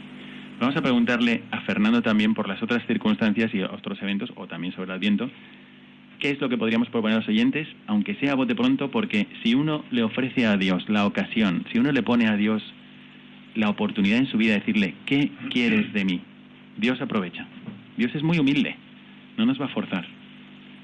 [0.61, 4.73] Vamos a preguntarle a Fernando también por las otras circunstancias y otros eventos, o también
[4.75, 5.31] sobre el Adviento,
[6.19, 9.55] qué es lo que podríamos proponer a los oyentes, aunque sea bote pronto, porque si
[9.55, 12.63] uno le ofrece a Dios la ocasión, si uno le pone a Dios
[13.55, 16.21] la oportunidad en su vida de decirle, ¿qué quieres de mí?
[16.77, 17.47] Dios aprovecha.
[17.97, 18.77] Dios es muy humilde,
[19.37, 20.07] no nos va a forzar.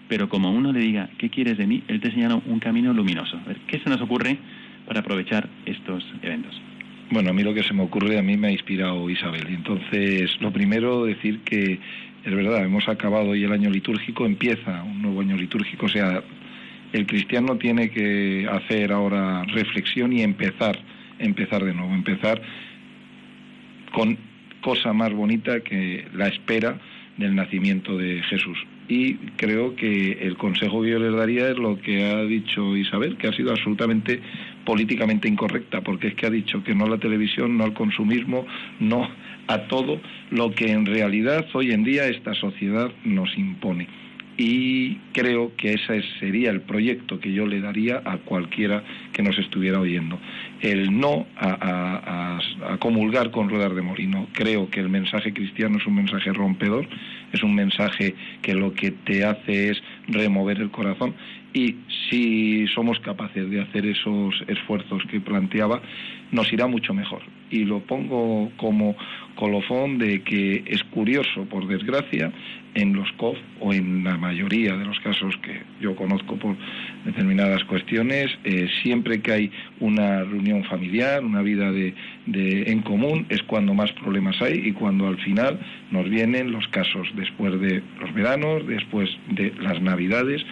[0.09, 1.83] Pero como uno le diga, ¿qué quieres de mí?
[1.89, 3.37] Él te señala un camino luminoso.
[3.37, 4.39] A ver, ¿qué se nos ocurre
[4.87, 6.61] para aprovechar estos eventos?
[7.11, 9.47] Bueno, a mí lo que se me ocurre, a mí me ha inspirado Isabel.
[9.49, 11.81] Entonces, lo primero, decir que
[12.25, 16.23] es verdad, hemos acabado hoy el año litúrgico, empieza un nuevo año litúrgico, o sea,
[16.93, 20.79] el cristiano tiene que hacer ahora reflexión y empezar,
[21.19, 22.43] empezar de nuevo, empezar
[23.93, 24.19] con
[24.61, 26.79] cosa más bonita que la espera
[27.17, 28.59] del nacimiento de Jesús.
[28.89, 33.17] Y creo que el consejo que yo les daría es lo que ha dicho Isabel,
[33.17, 34.21] que ha sido absolutamente
[34.71, 38.47] políticamente incorrecta, porque es que ha dicho que no a la televisión, no al consumismo,
[38.79, 39.09] no
[39.49, 40.01] a todo
[40.31, 43.89] lo que en realidad hoy en día esta sociedad nos impone.
[44.37, 49.37] Y creo que ese sería el proyecto que yo le daría a cualquiera que nos
[49.39, 50.21] estuviera oyendo.
[50.61, 52.39] El no a,
[52.79, 54.29] comulgar con ruedas de molino.
[54.33, 56.87] Creo que el mensaje cristiano es un mensaje rompedor,
[57.33, 61.15] es un mensaje que lo que te hace es remover el corazón
[61.53, 61.77] y
[62.09, 65.81] si somos capaces de hacer esos esfuerzos que planteaba,
[66.31, 67.23] nos irá mucho mejor.
[67.51, 68.97] Y lo pongo como
[69.35, 72.33] colofón de que es curioso, por desgracia,
[72.75, 76.57] en los COF o en la mayoría de los casos que yo conozco por
[77.05, 81.95] determinadas cuestiones, eh, siempre que hay una reunión familiar, una vida de,
[82.27, 85.59] en común, es cuando más problemas hay y cuando al final
[85.91, 90.45] nos vienen los casos después de los veranos, después de las navidades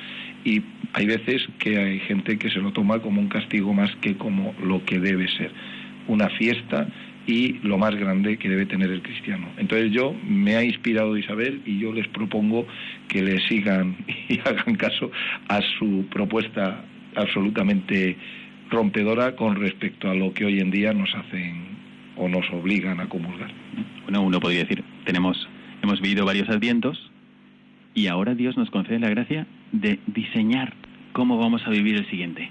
[0.44, 0.62] y
[0.94, 4.54] hay veces que hay gente que se lo toma como un castigo más que como
[4.62, 5.50] lo que debe ser,
[6.06, 6.88] una fiesta
[7.28, 9.48] y lo más grande que debe tener el cristiano.
[9.58, 12.66] Entonces yo me ha inspirado Isabel y yo les propongo
[13.06, 13.96] que le sigan
[14.28, 15.10] y hagan caso
[15.46, 16.82] a su propuesta
[17.14, 18.16] absolutamente
[18.70, 21.68] rompedora con respecto a lo que hoy en día nos hacen
[22.16, 23.50] o nos obligan a comulgar.
[24.04, 25.48] Bueno, uno podría decir, tenemos
[25.82, 27.10] hemos vivido varios advientos
[27.94, 30.72] y ahora Dios nos concede la gracia de diseñar
[31.12, 32.50] cómo vamos a vivir el siguiente.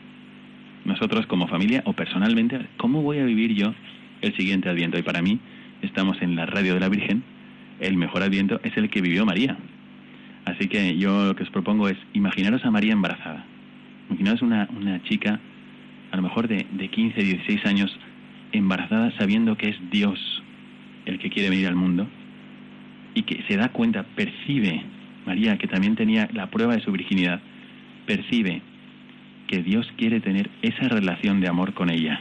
[0.85, 3.73] Nosotros como familia o personalmente, ¿cómo voy a vivir yo
[4.21, 4.97] el siguiente adviento?
[4.97, 5.39] Y para mí,
[5.81, 7.23] estamos en la radio de la Virgen,
[7.79, 9.57] el mejor adviento es el que vivió María.
[10.45, 13.45] Así que yo lo que os propongo es imaginaros a María embarazada.
[14.09, 15.39] Imaginaros una, una chica,
[16.11, 17.99] a lo mejor de, de 15, 16 años,
[18.51, 20.19] embarazada sabiendo que es Dios
[21.05, 22.07] el que quiere venir al mundo
[23.13, 24.83] y que se da cuenta, percibe
[25.25, 27.41] María, que también tenía la prueba de su virginidad,
[28.05, 28.61] percibe
[29.47, 32.19] que Dios quiere tener esa relación de amor con ella.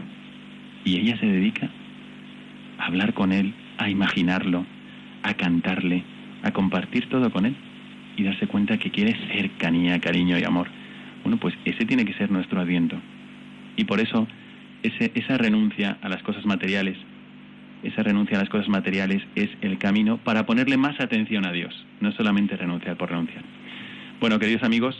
[0.84, 1.70] Y ella se dedica
[2.78, 4.64] a hablar con Él, a imaginarlo,
[5.22, 6.04] a cantarle,
[6.42, 7.56] a compartir todo con Él
[8.16, 10.68] y darse cuenta que quiere cercanía, cariño y amor.
[11.22, 12.96] Bueno, pues ese tiene que ser nuestro adviento.
[13.76, 14.26] Y por eso
[14.82, 16.96] ese, esa renuncia a las cosas materiales
[17.82, 21.72] esa renuncia a las cosas materiales es el camino para ponerle más atención a Dios,
[22.00, 23.44] no solamente renunciar por renunciar.
[24.20, 24.96] Bueno, queridos amigos,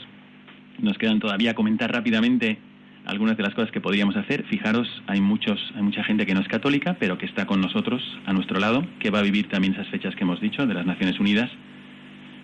[0.81, 2.59] nos quedan todavía comentar rápidamente
[3.07, 4.45] algunas de las cosas que podríamos hacer.
[4.45, 8.03] Fijaros, hay muchos, hay mucha gente que no es católica, pero que está con nosotros,
[8.27, 10.87] a nuestro lado, que va a vivir también esas fechas que hemos dicho de las
[10.87, 11.51] Naciones Unidas.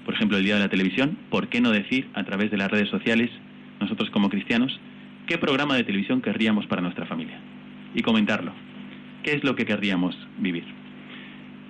[0.05, 1.19] Por ejemplo, el día de la televisión.
[1.31, 3.31] ¿Por qué no decir a través de las redes sociales,
[3.81, 4.81] nosotros como cristianos,
[5.27, 7.39] qué programa de televisión querríamos para nuestra familia?
[7.95, 8.53] Y comentarlo.
[9.23, 10.65] ¿Qué es lo que querríamos vivir?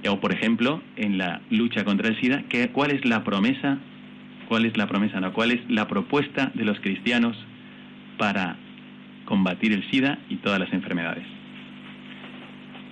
[0.08, 3.78] O, por ejemplo, en la lucha contra el SIDA, ¿qué, ¿cuál es la promesa?
[4.48, 5.20] ¿Cuál es la promesa?
[5.20, 7.36] No, ¿cuál es la propuesta de los cristianos
[8.18, 8.56] para
[9.32, 11.24] combatir el SIDA y todas las enfermedades?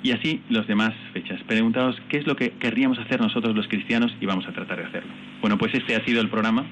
[0.02, 1.38] Y así los demás fechas.
[1.42, 4.86] Preguntaos qué es lo que querríamos hacer nosotros los cristianos y vamos a tratar de
[4.86, 5.12] hacerlo.
[5.42, 6.64] Bueno, pues este ha sido el programa.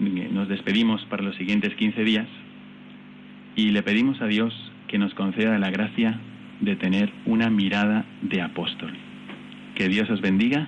[0.00, 2.26] Nos despedimos para los siguientes 15 días
[3.54, 4.52] y le pedimos a Dios
[4.88, 6.18] que nos conceda la gracia
[6.58, 8.92] de tener una mirada de apóstol.
[9.76, 10.66] Que Dios os bendiga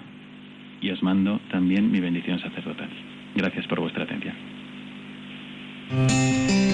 [0.81, 2.91] y os mando también mi bendición sacerdotal.
[3.35, 4.37] Gracias por vuestra atención.